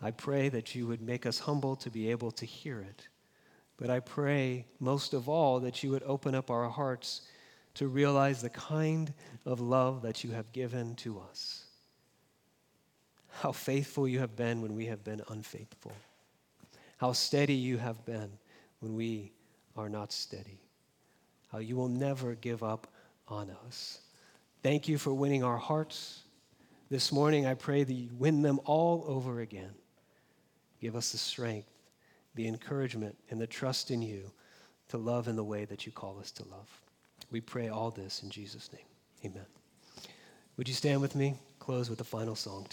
I 0.00 0.10
pray 0.12 0.48
that 0.48 0.74
you 0.74 0.86
would 0.86 1.02
make 1.02 1.26
us 1.26 1.40
humble 1.40 1.76
to 1.76 1.90
be 1.90 2.10
able 2.10 2.30
to 2.32 2.46
hear 2.46 2.80
it. 2.80 3.08
But 3.76 3.90
I 3.90 4.00
pray 4.00 4.66
most 4.80 5.14
of 5.14 5.28
all 5.28 5.60
that 5.60 5.82
you 5.82 5.90
would 5.90 6.02
open 6.04 6.34
up 6.34 6.50
our 6.50 6.68
hearts 6.68 7.22
to 7.74 7.88
realize 7.88 8.42
the 8.42 8.50
kind 8.50 9.12
of 9.44 9.60
love 9.60 10.02
that 10.02 10.24
you 10.24 10.30
have 10.32 10.52
given 10.52 10.94
to 10.96 11.20
us. 11.20 11.64
how 13.30 13.52
faithful 13.52 14.08
you 14.08 14.18
have 14.18 14.34
been 14.36 14.60
when 14.60 14.74
we 14.74 14.86
have 14.86 15.04
been 15.04 15.22
unfaithful, 15.28 15.92
how 16.96 17.12
steady 17.12 17.54
you 17.54 17.78
have 17.78 18.04
been 18.04 18.30
when 18.80 18.94
we 18.94 19.32
are 19.76 19.88
not 19.88 20.12
steady, 20.12 20.58
how 21.52 21.58
you 21.58 21.76
will 21.76 21.88
never 21.88 22.34
give 22.34 22.62
up 22.62 22.88
on 23.28 23.50
us. 23.66 24.00
Thank 24.62 24.88
you 24.88 24.98
for 24.98 25.14
winning 25.14 25.44
our 25.44 25.56
hearts. 25.56 26.24
This 26.90 27.12
morning, 27.12 27.46
I 27.46 27.54
pray 27.54 27.84
that 27.84 27.92
you 27.92 28.10
win 28.18 28.42
them 28.42 28.58
all 28.64 29.04
over 29.06 29.40
again. 29.40 29.70
Give 30.80 30.96
us 30.96 31.12
the 31.12 31.18
strength, 31.18 31.68
the 32.34 32.46
encouragement, 32.46 33.16
and 33.30 33.40
the 33.40 33.46
trust 33.46 33.90
in 33.90 34.02
you 34.02 34.30
to 34.88 34.98
love 34.98 35.28
in 35.28 35.36
the 35.36 35.44
way 35.44 35.64
that 35.64 35.86
you 35.86 35.92
call 35.92 36.18
us 36.18 36.30
to 36.32 36.44
love. 36.48 36.68
We 37.30 37.40
pray 37.40 37.68
all 37.68 37.90
this 37.90 38.22
in 38.22 38.30
Jesus' 38.30 38.70
name. 38.72 38.86
Amen. 39.24 39.46
Would 40.56 40.68
you 40.68 40.74
stand 40.74 41.00
with 41.00 41.14
me? 41.14 41.36
Close 41.58 41.88
with 41.90 41.98
the 41.98 42.04
final 42.04 42.34
song. 42.34 42.66